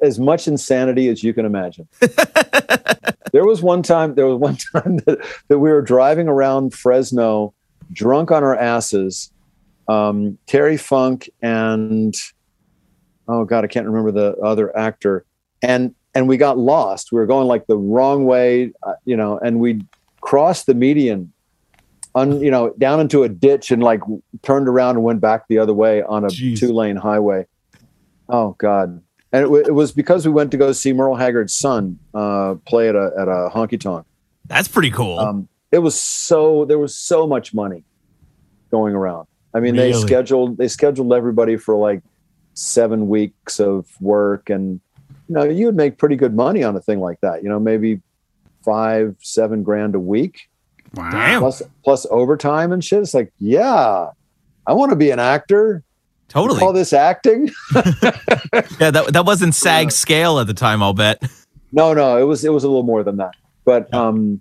as 0.00 0.20
much 0.20 0.46
insanity 0.46 1.08
as 1.08 1.24
you 1.24 1.34
can 1.34 1.44
imagine. 1.44 1.88
there 3.32 3.44
was 3.44 3.60
one 3.60 3.82
time. 3.82 4.14
There 4.14 4.26
was 4.28 4.38
one 4.38 4.56
time 4.72 4.98
that, 4.98 5.18
that 5.48 5.58
we 5.58 5.70
were 5.70 5.82
driving 5.82 6.28
around 6.28 6.72
Fresno, 6.72 7.52
drunk 7.92 8.30
on 8.30 8.44
our 8.44 8.56
asses. 8.56 9.32
Um, 9.88 10.38
Terry 10.46 10.76
Funk 10.76 11.28
and 11.42 12.14
oh 13.26 13.44
god, 13.44 13.64
I 13.64 13.66
can't 13.66 13.86
remember 13.86 14.12
the 14.12 14.36
other 14.36 14.76
actor, 14.76 15.24
and 15.62 15.96
and 16.14 16.28
we 16.28 16.36
got 16.36 16.58
lost. 16.58 17.10
We 17.10 17.18
were 17.18 17.26
going 17.26 17.48
like 17.48 17.66
the 17.66 17.76
wrong 17.76 18.24
way, 18.24 18.72
uh, 18.84 18.94
you 19.04 19.16
know, 19.16 19.36
and 19.38 19.58
we 19.58 19.82
crossed 20.20 20.66
the 20.66 20.74
median. 20.74 21.32
Un, 22.18 22.40
you 22.40 22.50
know, 22.50 22.72
down 22.78 23.00
into 23.00 23.22
a 23.22 23.28
ditch 23.28 23.70
and 23.70 23.82
like 23.82 24.00
turned 24.42 24.68
around 24.68 24.96
and 24.96 25.04
went 25.04 25.20
back 25.20 25.46
the 25.48 25.58
other 25.58 25.74
way 25.74 26.02
on 26.02 26.24
a 26.24 26.28
Jeez. 26.28 26.58
two 26.58 26.72
lane 26.72 26.96
highway. 26.96 27.46
Oh 28.28 28.56
God! 28.58 29.02
And 29.32 29.42
it, 29.42 29.46
w- 29.46 29.64
it 29.64 29.74
was 29.74 29.92
because 29.92 30.26
we 30.26 30.32
went 30.32 30.50
to 30.50 30.56
go 30.56 30.72
see 30.72 30.92
Merle 30.92 31.14
Haggard's 31.14 31.54
son 31.54 31.98
uh, 32.14 32.56
play 32.66 32.88
at 32.88 32.96
a 32.96 33.12
at 33.18 33.28
a 33.28 33.50
honky 33.54 33.78
tonk. 33.80 34.06
That's 34.46 34.68
pretty 34.68 34.90
cool. 34.90 35.18
Um, 35.18 35.48
it 35.70 35.78
was 35.78 35.98
so 35.98 36.64
there 36.64 36.78
was 36.78 36.98
so 36.98 37.26
much 37.26 37.54
money 37.54 37.84
going 38.70 38.94
around. 38.94 39.26
I 39.54 39.60
mean, 39.60 39.76
they 39.76 39.92
scheduled 39.92 40.58
they 40.58 40.68
scheduled 40.68 41.12
everybody 41.12 41.56
for 41.56 41.74
like 41.76 42.02
seven 42.54 43.08
weeks 43.08 43.60
of 43.60 43.86
work, 44.00 44.50
and 44.50 44.80
you 45.28 45.34
know 45.34 45.44
you 45.44 45.66
would 45.66 45.76
make 45.76 45.98
pretty 45.98 46.16
good 46.16 46.34
money 46.34 46.62
on 46.64 46.76
a 46.76 46.80
thing 46.80 47.00
like 47.00 47.20
that. 47.20 47.42
You 47.42 47.48
know, 47.48 47.60
maybe 47.60 48.00
five 48.64 49.16
seven 49.20 49.62
grand 49.62 49.94
a 49.94 50.00
week 50.00 50.48
Wow. 50.94 51.38
Plus 51.40 51.62
plus 51.84 52.06
overtime 52.10 52.72
and 52.72 52.84
shit. 52.84 53.00
It's 53.00 53.14
like, 53.14 53.32
yeah, 53.38 54.10
I 54.66 54.72
want 54.72 54.90
to 54.90 54.96
be 54.96 55.10
an 55.10 55.18
actor. 55.18 55.82
You 55.84 56.24
totally. 56.28 56.58
Call 56.60 56.72
this 56.72 56.92
acting? 56.92 57.50
Yeah, 58.80 58.90
that, 58.90 59.10
that 59.12 59.26
wasn't 59.26 59.54
SAG 59.54 59.90
scale 59.92 60.38
at 60.38 60.46
the 60.46 60.54
time, 60.54 60.82
I'll 60.82 60.94
bet. 60.94 61.22
No, 61.72 61.92
no, 61.92 62.16
it 62.16 62.22
was 62.24 62.44
it 62.44 62.52
was 62.52 62.64
a 62.64 62.68
little 62.68 62.82
more 62.82 63.02
than 63.02 63.16
that. 63.18 63.34
But 63.64 63.92
um 63.92 64.40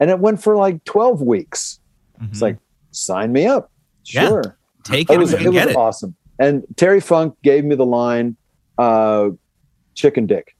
and 0.00 0.10
it 0.10 0.18
went 0.18 0.42
for 0.42 0.56
like 0.56 0.82
12 0.84 1.22
weeks. 1.22 1.80
It's 2.22 2.40
like 2.42 2.58
sign 2.92 3.32
me 3.32 3.46
up. 3.46 3.70
Mm-hmm. 4.06 4.16
Yeah. 4.18 4.28
Sure. 4.28 4.56
Take 4.84 5.10
It 5.10 5.14
it. 5.14 5.18
was 5.18 5.32
it 5.32 5.46
was 5.48 5.56
it. 5.56 5.76
awesome. 5.76 6.14
And 6.38 6.64
Terry 6.76 7.00
Funk 7.00 7.36
gave 7.42 7.64
me 7.64 7.74
the 7.74 7.86
line 7.86 8.36
uh 8.78 9.30
chicken 9.94 10.26
dick. 10.26 10.54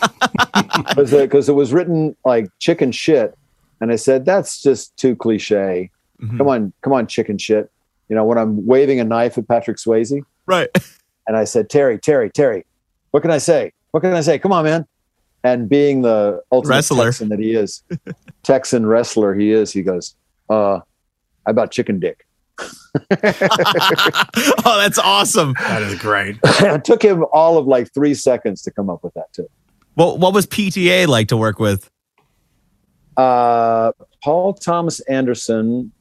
Because 0.96 1.48
it 1.48 1.54
was 1.54 1.72
written 1.72 2.16
like 2.24 2.48
chicken 2.58 2.92
shit 2.92 3.36
and 3.80 3.92
I 3.92 3.96
said 3.96 4.24
that's 4.24 4.62
just 4.62 4.96
too 4.96 5.14
cliche. 5.16 5.90
Mhm. 6.20 6.38
Come 6.38 6.48
on, 6.48 6.72
come 6.82 6.92
on 6.92 7.06
chicken 7.06 7.38
shit. 7.38 7.70
You 8.08 8.16
know, 8.16 8.24
when 8.24 8.38
I'm 8.38 8.66
waving 8.66 9.00
a 9.00 9.04
knife 9.04 9.36
at 9.38 9.46
Patrick 9.48 9.76
Swayze 9.76 10.20
Right. 10.46 10.68
and 11.26 11.36
I 11.36 11.44
said, 11.44 11.68
Terry, 11.68 11.98
Terry, 11.98 12.30
Terry, 12.30 12.64
what 13.10 13.20
can 13.20 13.30
I 13.30 13.38
say? 13.38 13.72
What 13.90 14.00
can 14.00 14.14
I 14.14 14.22
say? 14.22 14.38
Come 14.38 14.52
on, 14.52 14.64
man. 14.64 14.86
And 15.44 15.68
being 15.68 16.02
the 16.02 16.42
ultimate 16.50 16.76
Wrestler. 16.76 17.04
Texan 17.06 17.28
that 17.28 17.38
he 17.38 17.52
is, 17.52 17.82
Texan 18.42 18.86
wrestler 18.86 19.34
he 19.34 19.52
is, 19.52 19.72
he 19.72 19.82
goes, 19.82 20.16
uh, 20.48 20.80
how 21.46 21.50
about 21.50 21.70
chicken 21.70 22.00
dick? 22.00 22.26
oh, 22.60 22.66
that's 24.78 24.98
awesome. 24.98 25.54
That 25.60 25.82
is 25.82 25.94
great. 25.98 26.38
it 26.42 26.84
took 26.84 27.02
him 27.02 27.24
all 27.32 27.56
of 27.56 27.66
like 27.66 27.92
three 27.94 28.14
seconds 28.14 28.62
to 28.62 28.70
come 28.70 28.90
up 28.90 29.04
with 29.04 29.14
that 29.14 29.32
too. 29.32 29.48
What 29.94 30.18
what 30.18 30.34
was 30.34 30.46
PTA 30.46 31.06
like 31.06 31.28
to 31.28 31.36
work 31.36 31.58
with? 31.60 31.88
Uh, 33.18 33.90
Paul 34.22 34.54
Thomas 34.54 35.00
Anderson 35.00 35.92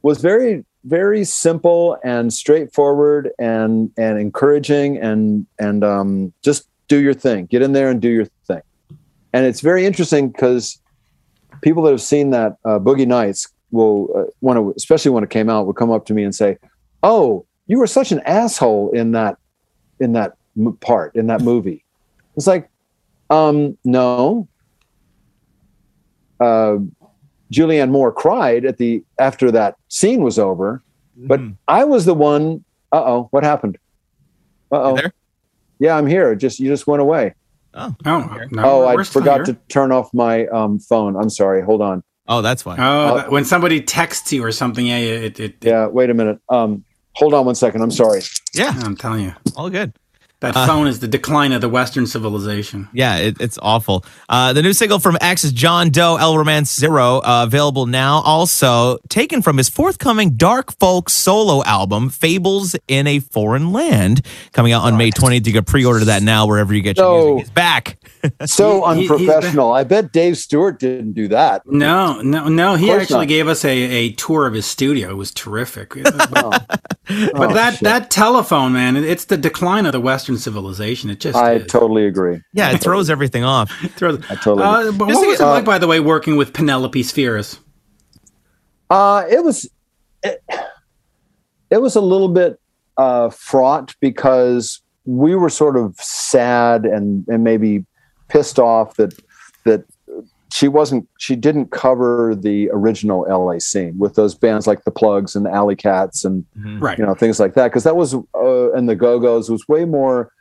was 0.00 0.18
very, 0.18 0.64
very 0.84 1.24
simple 1.24 1.98
and 2.02 2.32
straightforward 2.32 3.30
and 3.38 3.90
and 3.98 4.18
encouraging 4.18 4.96
and 4.96 5.46
and 5.58 5.84
um, 5.84 6.32
just 6.42 6.68
do 6.88 6.98
your 6.98 7.14
thing. 7.14 7.46
Get 7.46 7.60
in 7.60 7.72
there 7.72 7.90
and 7.90 8.00
do 8.00 8.08
your 8.08 8.24
thing. 8.46 8.62
And 9.34 9.44
it's 9.44 9.60
very 9.60 9.84
interesting 9.84 10.30
because 10.30 10.80
people 11.60 11.82
that 11.82 11.90
have 11.90 12.00
seen 12.02 12.30
that 12.30 12.56
uh, 12.64 12.78
Boogie 12.78 13.06
Nights 13.06 13.48
will, 13.70 14.08
uh, 14.16 14.30
when 14.40 14.56
it, 14.56 14.74
especially 14.76 15.10
when 15.10 15.22
it 15.22 15.30
came 15.30 15.50
out, 15.50 15.66
would 15.66 15.76
come 15.76 15.90
up 15.90 16.06
to 16.06 16.14
me 16.14 16.24
and 16.24 16.34
say, 16.34 16.56
"Oh, 17.02 17.44
you 17.66 17.78
were 17.78 17.86
such 17.86 18.10
an 18.10 18.20
asshole 18.20 18.90
in 18.92 19.12
that 19.12 19.36
in 20.00 20.12
that 20.14 20.32
part 20.80 21.14
in 21.14 21.26
that 21.26 21.42
movie." 21.42 21.84
It's 22.36 22.46
like, 22.46 22.70
um, 23.28 23.76
no, 23.84 24.48
uh, 26.40 26.76
Julianne 27.52 27.90
Moore 27.90 28.12
cried 28.12 28.64
at 28.64 28.76
the 28.78 29.02
after 29.18 29.50
that 29.52 29.76
scene 29.88 30.22
was 30.22 30.38
over, 30.38 30.82
but 31.16 31.40
Mhm. 31.40 31.56
I 31.68 31.84
was 31.84 32.04
the 32.04 32.14
one. 32.14 32.64
Uh 32.92 33.02
oh, 33.04 33.28
what 33.30 33.44
happened? 33.44 33.78
Uh 34.72 34.82
oh. 34.82 34.96
there? 34.96 35.12
yeah, 35.78 35.96
I'm 35.96 36.06
here. 36.06 36.34
Just 36.34 36.58
you 36.58 36.68
just 36.68 36.86
went 36.86 37.02
away. 37.02 37.34
Oh, 37.74 37.94
no, 38.06 38.40
oh, 38.58 38.86
I 38.86 39.02
forgot 39.04 39.44
to 39.44 39.52
turn 39.68 39.92
off 39.92 40.08
my 40.14 40.46
um, 40.46 40.78
phone. 40.78 41.14
I'm 41.14 41.28
sorry. 41.28 41.60
Hold 41.62 41.82
on. 41.82 42.02
Oh, 42.26 42.40
that's 42.40 42.62
fine. 42.62 42.80
Oh, 42.80 43.16
that- 43.18 43.30
when 43.30 43.44
somebody 43.44 43.82
texts 43.82 44.32
you 44.32 44.42
or 44.42 44.50
something, 44.50 44.86
yeah, 44.86 44.96
it, 44.96 45.38
it, 45.38 45.40
it 45.40 45.56
Yeah, 45.60 45.86
wait 45.86 46.08
a 46.08 46.14
minute. 46.14 46.40
Um, 46.48 46.84
hold 47.14 47.34
on 47.34 47.44
one 47.44 47.54
second. 47.54 47.82
I'm 47.82 47.90
sorry. 47.90 48.22
yeah, 48.54 48.72
I'm 48.82 48.96
telling 48.96 49.24
you. 49.24 49.34
all 49.56 49.68
good. 49.68 49.92
That 50.40 50.52
phone 50.54 50.86
is 50.86 51.00
the 51.00 51.08
decline 51.08 51.52
of 51.52 51.62
the 51.62 51.68
Western 51.68 52.06
civilization. 52.06 52.88
Yeah, 52.92 53.16
it, 53.16 53.40
it's 53.40 53.58
awful. 53.62 54.04
Uh, 54.28 54.52
the 54.52 54.60
new 54.60 54.74
single 54.74 54.98
from 54.98 55.16
X 55.22 55.44
is 55.44 55.52
John 55.52 55.88
Doe, 55.88 56.16
El 56.20 56.36
Romance 56.36 56.74
Zero, 56.78 57.18
uh, 57.20 57.44
available 57.46 57.86
now. 57.86 58.20
Also 58.20 58.98
taken 59.08 59.40
from 59.40 59.56
his 59.56 59.70
forthcoming 59.70 60.32
dark 60.36 60.78
folk 60.78 61.08
solo 61.08 61.64
album, 61.64 62.10
Fables 62.10 62.76
in 62.86 63.06
a 63.06 63.20
Foreign 63.20 63.72
Land, 63.72 64.26
coming 64.52 64.72
out 64.72 64.82
on 64.84 64.98
May 64.98 65.10
20th. 65.10 65.46
You 65.46 65.54
can 65.54 65.64
pre-order 65.64 66.04
that 66.04 66.22
now 66.22 66.46
wherever 66.46 66.74
you 66.74 66.82
get 66.82 66.98
your 66.98 67.06
So- 67.06 67.34
music. 67.36 67.46
It's 67.46 67.54
back. 67.54 67.98
So 68.44 68.92
He- 68.92 69.02
he- 69.06 69.08
unprofessional. 69.08 69.72
I 69.72 69.84
bet 69.84 70.12
Dave 70.12 70.36
Stewart 70.36 70.80
didn't 70.80 71.12
do 71.12 71.28
that. 71.28 71.62
No, 71.64 72.20
no, 72.22 72.48
no. 72.48 72.74
He 72.74 72.90
actually 72.90 73.20
not. 73.20 73.28
gave 73.28 73.46
us 73.46 73.64
a, 73.64 73.68
a 73.70 74.12
tour 74.14 74.48
of 74.48 74.54
his 74.54 74.66
studio. 74.66 75.10
It 75.10 75.14
was 75.14 75.30
terrific. 75.30 75.90
but 76.02 76.28
but 76.28 76.66
Oh, 77.08 77.54
that 77.54 77.74
shit. 77.74 77.82
that 77.84 78.10
telephone, 78.10 78.72
man, 78.72 78.96
it's 78.96 79.26
the 79.26 79.36
decline 79.36 79.86
of 79.86 79.92
the 79.92 80.00
Western 80.00 80.25
civilization. 80.36 81.10
It 81.10 81.20
just 81.20 81.36
I 81.36 81.52
is. 81.54 81.66
totally 81.66 82.06
agree. 82.06 82.40
Yeah, 82.52 82.72
it 82.72 82.80
throws 82.80 83.08
everything 83.08 83.44
off. 83.44 83.70
Throws- 83.96 84.20
I 84.28 84.34
totally 84.34 84.62
Uh, 84.64 84.90
but 84.92 85.06
Just 85.08 85.20
what 85.20 85.28
was 85.28 85.38
get- 85.38 85.44
it 85.46 85.50
like, 85.50 85.64
by 85.64 85.78
the 85.78 85.86
way, 85.86 86.00
working 86.00 86.36
with 86.36 86.52
Penelope 86.52 87.00
Spheeris? 87.02 87.60
Uh, 88.90 89.24
it 89.30 89.44
was 89.44 89.68
it, 90.22 90.42
it 91.70 91.80
was 91.80 91.96
a 91.96 92.00
little 92.00 92.28
bit 92.28 92.58
uh, 92.96 93.30
fraught 93.30 93.94
because 94.00 94.80
we 95.04 95.34
were 95.34 95.50
sort 95.50 95.76
of 95.76 95.94
sad 96.00 96.84
and 96.84 97.24
and 97.28 97.44
maybe 97.44 97.84
pissed 98.28 98.58
off 98.58 98.96
that 98.96 99.14
that 99.64 99.84
she 100.56 100.68
wasn't 100.68 101.06
she 101.18 101.36
didn't 101.36 101.70
cover 101.70 102.34
the 102.34 102.70
original 102.72 103.26
LA 103.28 103.58
scene 103.58 103.98
with 103.98 104.14
those 104.14 104.34
bands 104.34 104.66
like 104.66 104.84
the 104.84 104.90
Plugz 104.90 105.36
and 105.36 105.44
the 105.44 105.50
Alley 105.50 105.76
Cats 105.76 106.24
and 106.24 106.46
Right. 106.80 106.98
you 106.98 107.04
know 107.04 107.14
things 107.14 107.38
like 107.38 107.52
that 107.54 107.64
because 107.64 107.84
that 107.84 107.94
was 107.94 108.14
uh, 108.14 108.72
and 108.72 108.88
the 108.88 108.96
Go 108.96 109.20
Go's 109.20 109.50
was 109.50 109.68
way 109.68 109.84
more 109.84 110.32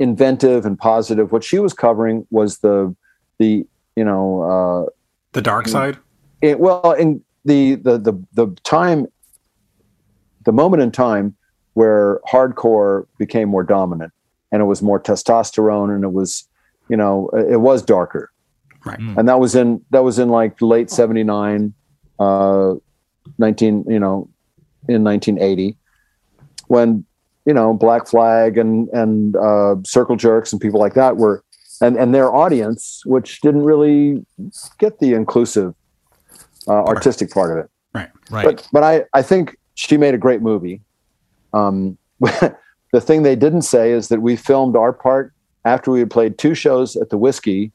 inventive 0.00 0.66
and 0.66 0.76
positive. 0.76 1.30
What 1.30 1.44
she 1.44 1.60
was 1.60 1.74
covering 1.74 2.26
was 2.30 2.58
the 2.58 2.92
the 3.38 3.64
you 3.94 4.04
know 4.04 4.42
uh, 4.42 4.90
the 5.30 5.42
dark 5.42 5.68
side. 5.68 5.96
it, 6.40 6.58
well 6.58 6.90
in 6.92 7.22
the, 7.44 7.76
the 7.76 7.98
the 7.98 8.14
the 8.32 8.48
time 8.64 9.06
the 10.44 10.52
moment 10.52 10.82
in 10.82 10.90
time 10.90 11.36
where 11.74 12.20
hardcore 12.28 13.06
became 13.16 13.48
more 13.48 13.62
dominant 13.62 14.12
and 14.50 14.60
it 14.60 14.64
was 14.64 14.82
more 14.82 14.98
testosterone 15.00 15.94
and 15.94 16.02
it 16.02 16.12
was 16.12 16.48
you 16.88 16.96
know 16.96 17.30
it 17.48 17.60
was 17.60 17.80
darker 17.80 18.32
Right. 18.84 18.98
and 18.98 19.28
that 19.28 19.38
was 19.38 19.54
in 19.54 19.84
that 19.90 20.02
was 20.02 20.18
in 20.18 20.28
like 20.28 20.60
late 20.60 20.90
79 20.90 21.72
uh 22.18 22.74
19 23.38 23.84
you 23.88 23.98
know 24.00 24.28
in 24.88 25.04
1980 25.04 25.76
when 26.66 27.04
you 27.44 27.54
know 27.54 27.74
black 27.74 28.06
flag 28.08 28.58
and 28.58 28.88
and 28.88 29.36
uh 29.36 29.76
circle 29.84 30.16
jerks 30.16 30.52
and 30.52 30.60
people 30.60 30.80
like 30.80 30.94
that 30.94 31.16
were 31.16 31.44
and 31.80 31.96
and 31.96 32.12
their 32.14 32.34
audience 32.34 33.02
which 33.06 33.40
didn't 33.40 33.62
really 33.62 34.24
get 34.78 34.98
the 34.98 35.14
inclusive 35.14 35.74
uh, 36.68 36.72
artistic 36.84 37.30
part 37.30 37.56
of 37.56 37.64
it 37.64 37.70
Right. 37.94 38.10
Right. 38.30 38.44
but 38.44 38.68
but 38.72 38.82
I 38.82 39.04
I 39.12 39.22
think 39.22 39.56
she 39.74 39.96
made 39.96 40.14
a 40.14 40.18
great 40.18 40.42
movie. 40.42 40.80
Um, 41.52 41.98
the 42.20 43.00
thing 43.00 43.22
they 43.22 43.36
didn't 43.36 43.62
say 43.62 43.92
is 43.92 44.08
that 44.08 44.22
we 44.22 44.36
filmed 44.36 44.76
our 44.76 44.92
part 44.92 45.32
after 45.64 45.90
we 45.90 46.00
had 46.00 46.10
played 46.10 46.38
two 46.38 46.54
shows 46.54 46.96
at 46.96 47.10
the 47.10 47.18
Whisky, 47.18 47.72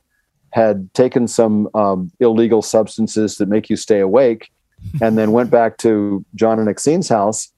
had 0.51 0.93
taken 0.93 1.27
some 1.27 1.69
um, 1.73 2.11
illegal 2.19 2.61
substances 2.61 3.37
that 3.37 3.47
make 3.47 3.69
you 3.69 3.75
stay 3.75 3.99
awake, 3.99 4.51
and 5.01 5.17
then 5.17 5.31
went 5.31 5.49
back 5.49 5.77
to 5.77 6.23
John 6.35 6.59
and 6.59 6.69
Exene's 6.69 7.09
house 7.09 7.51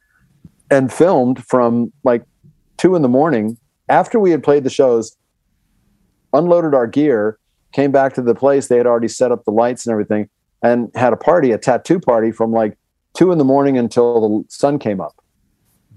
and 0.71 0.91
filmed 0.91 1.43
from 1.45 1.91
like 2.03 2.23
two 2.77 2.95
in 2.95 3.01
the 3.01 3.09
morning 3.09 3.57
after 3.89 4.19
we 4.19 4.31
had 4.31 4.43
played 4.43 4.63
the 4.63 4.69
shows, 4.69 5.17
unloaded 6.33 6.73
our 6.73 6.87
gear, 6.87 7.39
came 7.73 7.91
back 7.91 8.13
to 8.13 8.21
the 8.21 8.35
place. 8.35 8.67
They 8.67 8.77
had 8.77 8.87
already 8.87 9.07
set 9.07 9.31
up 9.31 9.43
the 9.45 9.51
lights 9.51 9.85
and 9.85 9.91
everything, 9.91 10.29
and 10.63 10.91
had 10.95 11.11
a 11.11 11.17
party, 11.17 11.51
a 11.51 11.57
tattoo 11.57 11.99
party 11.99 12.31
from 12.31 12.51
like 12.51 12.77
two 13.15 13.31
in 13.31 13.37
the 13.37 13.43
morning 13.43 13.77
until 13.77 14.21
the 14.21 14.45
sun 14.49 14.79
came 14.79 15.01
up. 15.01 15.15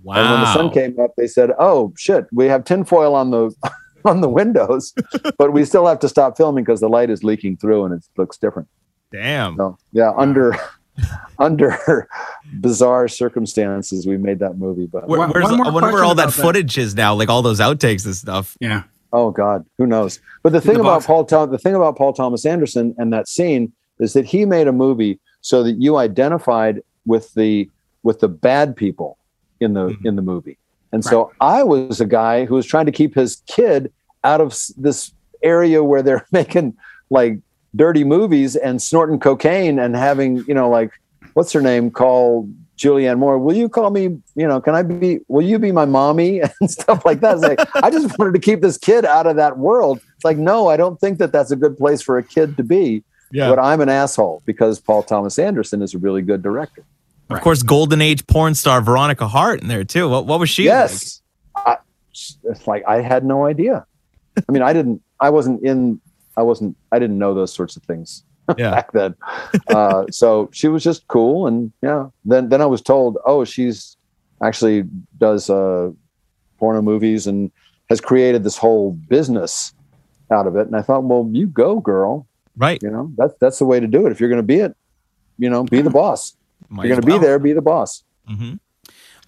wow. 0.03 0.17
And 0.17 0.31
when 0.31 0.41
the 0.41 0.53
sun 0.55 0.71
came 0.71 0.99
up, 0.99 1.13
they 1.17 1.27
said, 1.27 1.51
"Oh 1.59 1.93
shit, 1.97 2.27
we 2.33 2.47
have 2.47 2.65
tinfoil 2.65 3.15
on 3.15 3.31
the 3.31 3.55
on 4.07 4.21
the 4.21 4.29
windows, 4.29 4.95
but 5.39 5.53
we 5.53 5.65
still 5.65 5.87
have 5.87 5.99
to 6.01 6.09
stop 6.09 6.37
filming 6.37 6.65
because 6.65 6.81
the 6.81 6.89
light 6.89 7.11
is 7.11 7.23
leaking 7.25 7.57
through 7.57 7.85
and 7.85 7.95
it 7.95 8.05
looks 8.17 8.37
different." 8.37 8.69
Damn. 9.11 9.57
So 9.57 9.77
yeah, 9.93 10.13
under 10.17 10.55
under 11.39 12.09
bizarre 12.61 13.09
circumstances, 13.09 14.07
we 14.07 14.17
made 14.17 14.39
that 14.41 14.59
movie. 14.59 14.87
But 14.87 15.09
Where, 15.09 15.27
where's, 15.29 15.47
I 15.51 15.71
wonder 15.71 15.93
where 15.93 16.05
all 16.05 16.15
that 16.17 16.27
that. 16.27 16.33
footage 16.33 16.79
is 16.79 16.95
now, 16.95 17.15
like 17.15 17.29
all 17.29 17.43
those 17.43 17.61
outtakes 17.61 18.05
and 18.07 18.15
stuff. 18.15 18.57
Yeah. 18.61 18.85
oh 19.13 19.31
god, 19.31 19.65
who 19.79 19.87
knows? 19.87 20.21
But 20.43 20.53
the 20.53 20.61
thing 20.61 20.75
the 20.75 20.81
about 20.81 20.97
box. 20.97 21.07
Paul 21.07 21.25
Tom, 21.25 21.51
the 21.51 21.59
thing 21.59 21.75
about 21.75 21.97
Paul 21.97 22.13
Thomas 22.13 22.45
Anderson 22.47 22.95
and 22.99 23.13
that 23.13 23.29
scene 23.29 23.73
is 23.99 24.13
that 24.15 24.25
he 24.25 24.45
made 24.45 24.67
a 24.69 24.73
movie 24.73 25.19
so 25.41 25.63
that 25.63 25.73
you 25.81 25.97
identified 25.97 26.81
with 27.07 27.33
the 27.35 27.69
with 28.03 28.21
the 28.21 28.29
bad 28.29 28.75
people 28.77 29.19
in 29.61 29.75
the 29.75 29.89
Mhm. 29.91 30.07
in 30.07 30.17
the 30.17 30.23
movie. 30.23 30.59
And 30.93 31.05
so 31.05 31.33
I 31.41 31.63
was 31.63 32.01
a 32.01 32.07
guy 32.07 32.45
who 32.45 32.55
was 32.55 32.67
trying 32.67 32.87
to 32.87 32.93
keep 32.93 33.15
his 33.15 33.43
kid 33.47 33.93
out 34.25 34.41
of 34.41 34.57
this 34.77 35.13
area 35.43 35.83
where 35.83 36.03
they're 36.03 36.27
making 36.33 36.77
like 37.11 37.39
dirty 37.75 38.05
movies 38.05 38.57
and 38.57 38.81
snorting 38.81 39.19
cocaine 39.19 39.79
and 39.79 39.97
having, 39.97 40.45
you 40.47 40.55
know, 40.55 40.69
like 40.69 40.93
what's 41.35 41.53
her 41.53 41.63
name 41.63 41.91
call 41.91 42.49
Julianne 42.77 43.19
Moore, 43.19 43.39
will 43.39 43.55
you 43.55 43.69
call 43.69 43.91
me, 43.91 44.03
you 44.35 44.47
know, 44.47 44.61
can 44.61 44.75
I 44.75 44.83
be 44.83 45.21
will 45.29 45.45
you 45.45 45.59
be 45.59 45.73
my 45.73 45.85
mommy 45.85 46.41
and 46.61 46.71
stuff 46.71 47.05
like 47.05 47.21
that? 47.21 47.35
It's 47.37 47.43
like 47.43 47.61
I 47.77 47.91
just 47.91 48.19
wanted 48.19 48.35
to 48.35 48.41
keep 48.41 48.61
this 48.61 48.77
kid 48.77 49.05
out 49.05 49.27
of 49.27 49.37
that 49.37 49.59
world. 49.59 50.01
It's 50.17 50.25
like 50.25 50.37
no, 50.37 50.69
I 50.69 50.77
don't 50.77 51.01
think 51.01 51.19
that 51.19 51.33
that's 51.33 51.51
a 51.51 51.57
good 51.57 51.77
place 51.77 52.03
for 52.03 52.19
a 52.19 52.23
kid 52.23 52.57
to 52.57 52.63
be. 52.63 53.05
Yeah. 53.31 53.49
But 53.49 53.59
I'm 53.61 53.81
an 53.81 53.89
asshole 53.89 54.43
because 54.45 54.79
Paul 54.79 55.03
Thomas 55.03 55.39
Anderson 55.39 55.81
is 55.81 55.95
a 55.95 55.99
really 55.99 56.21
good 56.21 56.43
director. 56.43 56.85
Of 57.37 57.43
course, 57.43 57.63
golden 57.63 58.01
age 58.01 58.27
porn 58.27 58.55
star 58.55 58.81
Veronica 58.81 59.29
Hart 59.29 59.61
in 59.63 59.69
there 59.69 59.85
too. 59.85 60.09
What, 60.09 60.27
what 60.27 60.41
was 60.41 60.51
she? 60.51 60.65
yes. 60.65 61.21
I, 61.57 61.77
it's 62.13 62.67
like 62.67 62.85
I 62.87 63.01
had 63.01 63.25
no 63.25 63.47
idea. 63.47 63.87
I 64.37 64.53
mean, 64.53 64.63
I 64.63 64.73
didn't. 64.73 65.03
I 65.21 65.31
wasn't 65.31 65.63
in. 65.63 66.01
I 66.37 66.43
wasn't. 66.43 66.77
I 66.91 66.99
didn't 66.99 67.19
know 67.19 67.35
those 67.35 67.53
sorts 67.53 67.77
of 67.77 67.83
things? 67.85 68.25
Yeah. 68.59 68.73
back 68.73 68.93
then. 68.93 69.15
Uh, 69.69 70.05
so 70.11 70.51
she 70.53 70.69
was 70.69 70.83
just 70.83 71.07
cool, 71.07 71.47
and 71.47 71.73
yeah. 71.81 72.09
Then 72.25 72.49
then 72.49 72.61
I 72.61 72.67
was 72.67 72.83
told, 72.83 73.17
oh, 73.25 73.45
she's 73.45 73.97
actually 74.43 74.83
does 75.19 75.49
uh, 75.49 75.91
porno 76.59 76.83
movies 76.83 77.27
and 77.27 77.51
has 77.89 78.01
created 78.01 78.43
this 78.45 78.57
whole 78.57 78.93
business 79.09 79.73
out 80.31 80.47
of 80.47 80.57
it. 80.57 80.67
And 80.67 80.77
I 80.77 80.83
thought, 80.83 81.05
well, 81.05 81.29
you 81.33 81.47
go, 81.47 81.81
girl. 81.81 82.27
Right. 82.57 82.83
You 82.83 82.91
know, 82.91 83.13
that's 83.17 83.35
that's 83.41 83.59
the 83.59 83.65
way 83.65 83.81
to 83.81 83.87
do 83.87 84.07
it. 84.07 84.13
If 84.13 84.21
you're 84.21 84.29
going 84.29 84.39
to 84.39 84.43
be 84.43 84.57
it, 84.59 84.77
you 85.39 85.49
know, 85.49 85.65
be 85.65 85.81
the 85.81 85.91
boss. 86.01 86.37
Might 86.73 86.87
you're 86.87 86.95
going 86.97 87.03
to 87.03 87.11
well. 87.13 87.21
be 87.21 87.27
there, 87.27 87.39
be 87.39 87.53
the 87.53 87.63
boss. 87.63 88.03
hmm 88.27 88.55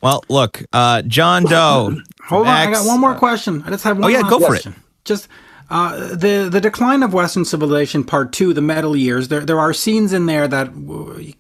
Well, 0.02 0.24
look, 0.28 0.64
uh, 0.72 1.02
John 1.02 1.44
Doe. 1.54 1.96
Hold 2.26 2.46
on, 2.46 2.52
I 2.52 2.64
X, 2.64 2.78
got 2.80 2.87
one 2.88 3.00
more 3.00 3.11
uh, 3.12 3.18
question. 3.18 3.62
I 3.66 3.70
just 3.70 3.85
have 3.85 3.98
one. 3.98 4.07
Oh, 4.07 4.09
yeah, 4.09 4.20
last 4.22 4.30
go 4.30 4.40
for 4.40 4.54
it. 4.54 4.66
Just 5.04 5.28
uh, 5.70 6.14
the 6.14 6.48
the 6.50 6.61
decline 6.61 7.02
of 7.02 7.12
Western 7.12 7.44
civilization, 7.44 8.02
part 8.04 8.33
two, 8.33 8.54
the 8.54 8.62
metal 8.62 8.96
years. 8.96 9.28
There 9.28 9.40
there 9.44 9.61
are 9.61 9.74
scenes 9.74 10.12
in 10.14 10.24
there 10.26 10.48
that 10.48 10.70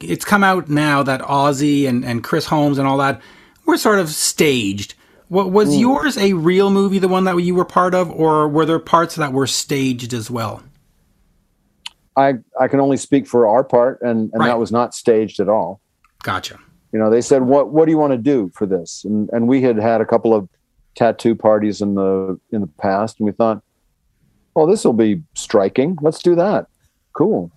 it's 0.00 0.24
come 0.26 0.44
out 0.44 0.68
now 0.68 1.02
that 1.02 1.22
Ozzy 1.22 1.88
and 1.88 2.04
and 2.04 2.22
Chris 2.22 2.44
Holmes 2.46 2.76
and 2.78 2.86
all 2.86 2.98
that 2.98 3.20
were 3.64 3.78
sort 3.78 3.98
of 3.98 4.10
staged. 4.10 4.94
What 5.28 5.50
was 5.50 5.72
Hmm. 5.74 5.80
yours 5.80 6.18
a 6.18 6.34
real 6.34 6.68
movie, 6.70 6.98
the 6.98 7.08
one 7.08 7.24
that 7.24 7.36
you 7.38 7.54
were 7.54 7.64
part 7.64 7.94
of, 7.94 8.10
or 8.10 8.46
were 8.46 8.66
there 8.66 8.78
parts 8.78 9.14
that 9.16 9.32
were 9.32 9.46
staged 9.46 10.12
as 10.12 10.30
well? 10.30 10.62
I 12.16 12.34
I 12.60 12.68
can 12.68 12.80
only 12.80 12.96
speak 12.98 13.26
for 13.26 13.46
our 13.48 13.64
part, 13.64 14.00
and 14.02 14.30
and 14.32 14.40
Right. 14.40 14.48
that 14.48 14.58
was 14.58 14.70
not 14.70 14.94
staged 14.94 15.40
at 15.40 15.48
all. 15.48 15.80
Gotcha. 16.24 16.58
You 16.90 16.98
know, 16.98 17.10
they 17.10 17.20
said, 17.20 17.42
"What 17.42 17.70
what 17.70 17.84
do 17.84 17.90
you 17.92 17.98
want 17.98 18.12
to 18.12 18.18
do 18.18 18.50
for 18.54 18.66
this?" 18.66 19.04
And 19.04 19.28
and 19.32 19.46
we 19.46 19.60
had 19.60 19.76
had 19.76 20.00
a 20.00 20.06
couple 20.06 20.34
of 20.34 20.48
tattoo 20.94 21.34
parties 21.34 21.82
in 21.82 21.94
the 21.94 22.40
in 22.50 22.62
the 22.62 22.66
past, 22.66 23.20
and 23.20 23.26
we 23.26 23.32
thought, 23.32 23.62
"Oh, 24.56 24.66
this 24.66 24.84
will 24.84 24.94
be 24.94 25.22
striking. 25.34 25.98
Let's 26.00 26.22
do 26.22 26.34
that. 26.34 26.66
Cool." 27.12 27.52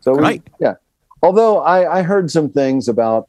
So 0.00 0.14
we, 0.14 0.42
yeah. 0.60 0.74
Although 1.22 1.60
I 1.60 1.98
I 1.98 2.02
heard 2.02 2.30
some 2.30 2.50
things 2.50 2.86
about, 2.86 3.28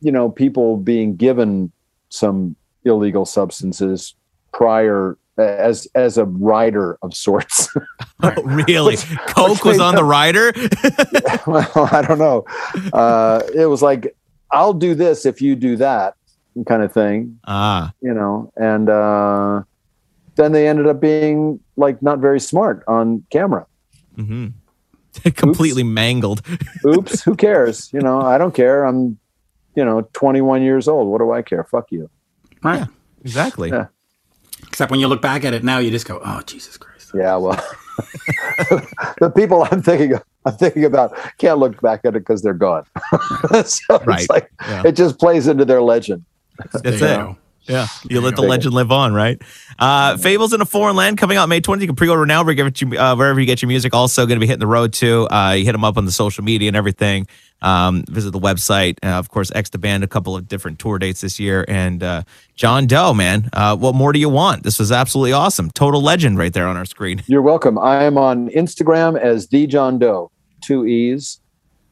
you 0.00 0.12
know, 0.12 0.28
people 0.28 0.76
being 0.76 1.16
given 1.16 1.72
some 2.10 2.56
illegal 2.84 3.24
substances 3.24 4.14
prior 4.52 5.16
as 5.38 5.88
as 5.94 6.18
a 6.18 6.24
rider 6.24 6.98
of 7.02 7.14
sorts. 7.14 7.68
really? 8.44 8.96
Coke 9.28 9.64
was 9.64 9.80
on 9.80 9.94
the 9.94 10.04
rider? 10.04 10.52
well, 11.46 11.88
I 11.92 12.02
don't 12.06 12.18
know. 12.18 12.44
Uh, 12.92 13.42
it 13.54 13.66
was 13.66 13.82
like, 13.82 14.16
I'll 14.50 14.72
do 14.72 14.94
this 14.94 15.26
if 15.26 15.42
you 15.42 15.56
do 15.56 15.76
that 15.76 16.14
kind 16.66 16.82
of 16.82 16.92
thing, 16.92 17.38
ah. 17.46 17.92
you 18.00 18.14
know. 18.14 18.52
And 18.56 18.88
uh, 18.88 19.62
then 20.36 20.52
they 20.52 20.68
ended 20.68 20.86
up 20.86 21.00
being 21.00 21.60
like 21.76 22.00
not 22.02 22.20
very 22.20 22.40
smart 22.40 22.84
on 22.86 23.24
camera. 23.30 23.66
Mm-hmm. 24.16 24.48
Completely 25.30 25.82
mangled. 25.82 26.42
Oops, 26.84 27.22
who 27.22 27.36
cares? 27.36 27.92
You 27.92 28.00
know, 28.00 28.20
I 28.20 28.38
don't 28.38 28.54
care. 28.54 28.84
I'm, 28.84 29.18
you 29.74 29.84
know, 29.84 30.08
21 30.12 30.62
years 30.62 30.88
old. 30.88 31.08
What 31.08 31.18
do 31.18 31.32
I 31.32 31.42
care? 31.42 31.64
Fuck 31.64 31.90
you. 31.90 32.10
Right. 32.62 32.86
Exactly. 33.22 33.70
Yeah. 33.70 33.86
Except 34.74 34.90
when 34.90 34.98
you 34.98 35.06
look 35.06 35.22
back 35.22 35.44
at 35.44 35.54
it 35.54 35.62
now, 35.62 35.78
you 35.78 35.88
just 35.92 36.04
go, 36.04 36.20
"Oh, 36.24 36.40
Jesus 36.46 36.76
Christ!" 36.76 37.12
Yeah, 37.14 37.36
well, 37.36 37.52
the 39.20 39.32
people 39.36 39.62
I'm 39.70 39.82
thinking 39.82 40.14
of, 40.14 40.24
I'm 40.44 40.54
thinking 40.56 40.84
about 40.84 41.16
can't 41.38 41.60
look 41.60 41.80
back 41.80 42.00
at 42.04 42.16
it 42.16 42.18
because 42.18 42.42
they're 42.42 42.54
gone. 42.54 42.84
so 43.64 43.98
Right. 44.04 44.22
it's 44.22 44.28
like 44.28 44.50
Yeah. 44.68 44.82
it 44.86 44.96
just 44.96 45.20
plays 45.20 45.46
into 45.46 45.64
their 45.64 45.80
legend. 45.80 46.24
That's 46.58 46.84
it. 46.84 46.94
you 46.94 46.98
go. 46.98 47.38
Yeah, 47.66 47.86
you 48.08 48.20
let 48.20 48.36
the 48.36 48.42
legend 48.42 48.74
live 48.74 48.92
on, 48.92 49.14
right? 49.14 49.40
Uh, 49.78 50.16
Fables 50.18 50.52
in 50.52 50.60
a 50.60 50.66
Foreign 50.66 50.96
Land 50.96 51.18
coming 51.18 51.38
out 51.38 51.48
May 51.48 51.60
20th. 51.60 51.80
You 51.80 51.86
can 51.86 51.96
pre-order 51.96 52.26
now 52.26 52.44
wherever 52.44 52.70
you, 52.74 52.98
uh, 52.98 53.16
wherever 53.16 53.40
you 53.40 53.46
get 53.46 53.62
your 53.62 53.68
music. 53.68 53.94
Also 53.94 54.26
going 54.26 54.36
to 54.36 54.40
be 54.40 54.46
hitting 54.46 54.60
the 54.60 54.66
road 54.66 54.92
too. 54.92 55.26
Uh, 55.30 55.54
you 55.56 55.64
hit 55.64 55.72
them 55.72 55.84
up 55.84 55.96
on 55.96 56.04
the 56.04 56.12
social 56.12 56.44
media 56.44 56.68
and 56.68 56.76
everything. 56.76 57.26
Um, 57.62 58.04
visit 58.10 58.32
the 58.32 58.38
website. 58.38 58.98
Uh, 59.02 59.18
of 59.18 59.30
course, 59.30 59.50
X 59.54 59.70
the 59.70 59.78
band, 59.78 60.04
a 60.04 60.06
couple 60.06 60.36
of 60.36 60.46
different 60.46 60.78
tour 60.78 60.98
dates 60.98 61.22
this 61.22 61.40
year. 61.40 61.64
And 61.66 62.02
uh, 62.02 62.22
John 62.54 62.86
Doe, 62.86 63.14
man, 63.14 63.48
uh, 63.54 63.74
what 63.76 63.94
more 63.94 64.12
do 64.12 64.18
you 64.18 64.28
want? 64.28 64.64
This 64.64 64.78
was 64.78 64.92
absolutely 64.92 65.32
awesome. 65.32 65.70
Total 65.70 66.02
legend 66.02 66.36
right 66.36 66.52
there 66.52 66.66
on 66.66 66.76
our 66.76 66.84
screen. 66.84 67.22
You're 67.26 67.42
welcome. 67.42 67.78
I 67.78 68.04
am 68.04 68.18
on 68.18 68.50
Instagram 68.50 69.18
as 69.18 69.48
the 69.48 69.66
John 69.66 69.98
Doe, 69.98 70.30
two 70.60 70.84
E's, 70.84 71.40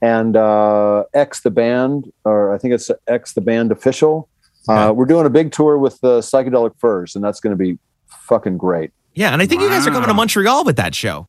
and 0.03 0.37
uh, 0.37 1.05
X 1.15 1.41
the 1.41 1.51
band, 1.51 2.13
or 2.25 2.55
I 2.55 2.59
think 2.59 2.75
it's 2.75 2.91
X 3.07 3.33
the 3.33 3.41
band 3.41 3.73
official. 3.73 4.29
Uh, 4.69 4.73
Yeah. 4.73 4.91
We're 4.91 5.07
doing 5.07 5.27
a 5.27 5.31
big 5.31 5.53
tour 5.53 5.79
with 5.79 6.01
the 6.01 6.21
Psychedelic 6.21 6.79
Furs, 6.79 7.15
and 7.17 7.25
that's 7.25 7.41
going 7.41 7.57
to 7.57 7.57
be 7.57 7.79
fucking 8.07 8.59
great. 8.59 8.91
Yeah, 9.15 9.33
and 9.33 9.43
I 9.43 9.47
think 9.47 9.61
you 9.63 9.69
guys 9.69 9.87
are 9.87 9.91
coming 9.91 10.09
to 10.09 10.15
Montreal 10.15 10.65
with 10.65 10.77
that 10.77 10.95
show. 10.95 11.27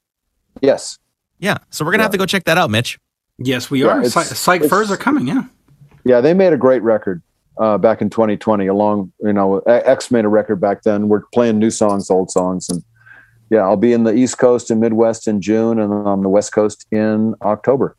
Yes. 0.62 1.00
Yeah, 1.40 1.58
so 1.70 1.84
we're 1.84 1.92
gonna 1.92 2.04
have 2.04 2.12
to 2.14 2.18
go 2.18 2.26
check 2.26 2.46
that 2.46 2.58
out, 2.58 2.70
Mitch. 2.70 2.98
Yes, 3.38 3.70
we 3.70 3.82
Yeah, 3.84 3.88
are. 3.90 3.98
it's- 3.98 4.14
Psych, 4.14 4.26
Psych 4.28 4.56
it's- 4.62 4.70
Furs 4.70 4.90
are 4.92 4.96
coming. 4.98 5.28
Yeah. 5.28 5.44
Yeah, 6.06 6.22
they 6.22 6.34
made 6.34 6.54
a 6.54 6.58
great 6.58 6.82
record 6.84 7.22
uh, 7.60 7.78
back 7.78 8.02
in 8.02 8.10
2020. 8.10 8.68
Along, 8.68 9.12
you 9.22 9.34
know, 9.34 9.58
X 9.60 10.12
made 10.12 10.24
a 10.24 10.30
record 10.30 10.62
back 10.62 10.84
then. 10.84 11.10
We're 11.10 11.24
playing 11.34 11.60
new 11.60 11.70
songs, 11.72 12.10
old 12.10 12.32
songs, 12.32 12.70
and 12.70 12.84
yeah, 13.50 13.62
I'll 13.64 13.76
be 13.76 13.92
in 13.92 14.04
the 14.06 14.14
East 14.14 14.38
Coast 14.38 14.72
and 14.72 14.80
Midwest 14.80 15.28
in 15.28 15.42
June, 15.42 15.80
and 15.80 15.92
on 15.92 16.22
the 16.22 16.30
West 16.30 16.54
Coast 16.54 16.86
in 16.92 17.36
October. 17.42 17.98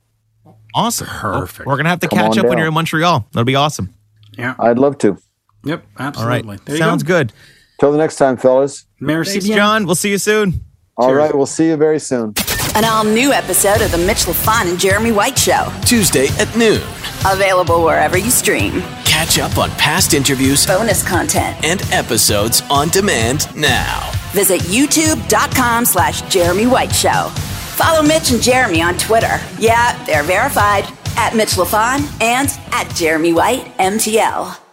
Awesome, 0.74 1.06
Perfect. 1.06 1.66
We're 1.66 1.76
gonna 1.76 1.90
have 1.90 2.00
to 2.00 2.08
Come 2.08 2.18
catch 2.18 2.38
on 2.38 2.38
up 2.40 2.46
when 2.48 2.56
you're 2.58 2.68
in 2.68 2.74
Montreal. 2.74 3.26
That'll 3.32 3.44
be 3.44 3.54
awesome. 3.54 3.92
Yeah. 4.38 4.54
I'd 4.58 4.78
love 4.78 4.98
to. 4.98 5.18
Yep. 5.64 5.84
Absolutely. 5.98 6.48
right, 6.48 6.64
There 6.64 6.76
you 6.76 6.80
sounds 6.82 7.02
go. 7.02 7.14
good. 7.18 7.32
Till 7.80 7.92
the 7.92 7.98
next 7.98 8.16
time, 8.16 8.36
fellas. 8.36 8.86
Merci 9.00 9.32
Thanks, 9.32 9.46
bien. 9.46 9.56
John. 9.56 9.86
We'll 9.86 9.94
see 9.94 10.10
you 10.10 10.18
soon. 10.18 10.64
All 10.96 11.08
Cheers. 11.08 11.18
right, 11.18 11.34
we'll 11.34 11.46
see 11.46 11.66
you 11.68 11.76
very 11.76 11.98
soon. 11.98 12.34
An 12.76 12.84
all 12.84 13.04
new 13.04 13.32
episode 13.32 13.80
of 13.82 13.90
The 13.92 13.98
Mitch 13.98 14.24
LaFon 14.26 14.68
and 14.70 14.78
Jeremy 14.78 15.10
White 15.12 15.38
Show. 15.38 15.72
Tuesday 15.84 16.26
at 16.38 16.54
noon. 16.56 16.80
Available 17.26 17.82
wherever 17.84 18.16
you 18.18 18.30
stream. 18.30 18.80
Catch 19.04 19.38
up 19.38 19.56
on 19.58 19.70
past 19.72 20.12
interviews 20.14 20.66
Bonus 20.66 21.06
content. 21.06 21.56
and 21.64 21.80
episodes 21.92 22.62
on 22.70 22.88
demand 22.90 23.48
now. 23.56 24.10
Visit 24.32 24.60
youtube.com 24.62 25.84
slash 25.84 26.22
Jeremy 26.22 26.66
White 26.66 26.94
Show. 26.94 27.28
Follow 27.76 28.02
Mitch 28.02 28.30
and 28.30 28.42
Jeremy 28.42 28.82
on 28.82 28.96
Twitter. 28.98 29.40
Yeah, 29.58 30.00
they're 30.04 30.22
verified. 30.22 30.84
At 31.16 31.34
Mitch 31.34 31.54
LaFon 31.56 32.00
and 32.20 32.48
at 32.72 32.92
Jeremy 32.94 33.32
White 33.32 33.76
MTL. 33.78 34.63